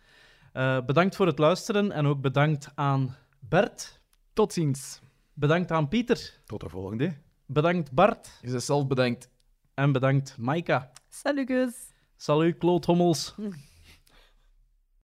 [0.53, 4.01] Eh, bedankt voor het luisteren en ook bedankt aan Bert.
[4.33, 5.01] Tot ziens.
[5.35, 6.41] Bedankt aan Pieter.
[6.45, 7.17] Tot de volgende.
[7.47, 8.39] Bedankt Bart.
[8.43, 9.29] Is het zelf bedenkt.
[9.75, 10.91] En bedankt Maika.
[11.09, 11.75] Salut, Gus.
[12.17, 13.35] Salut, kloothommels.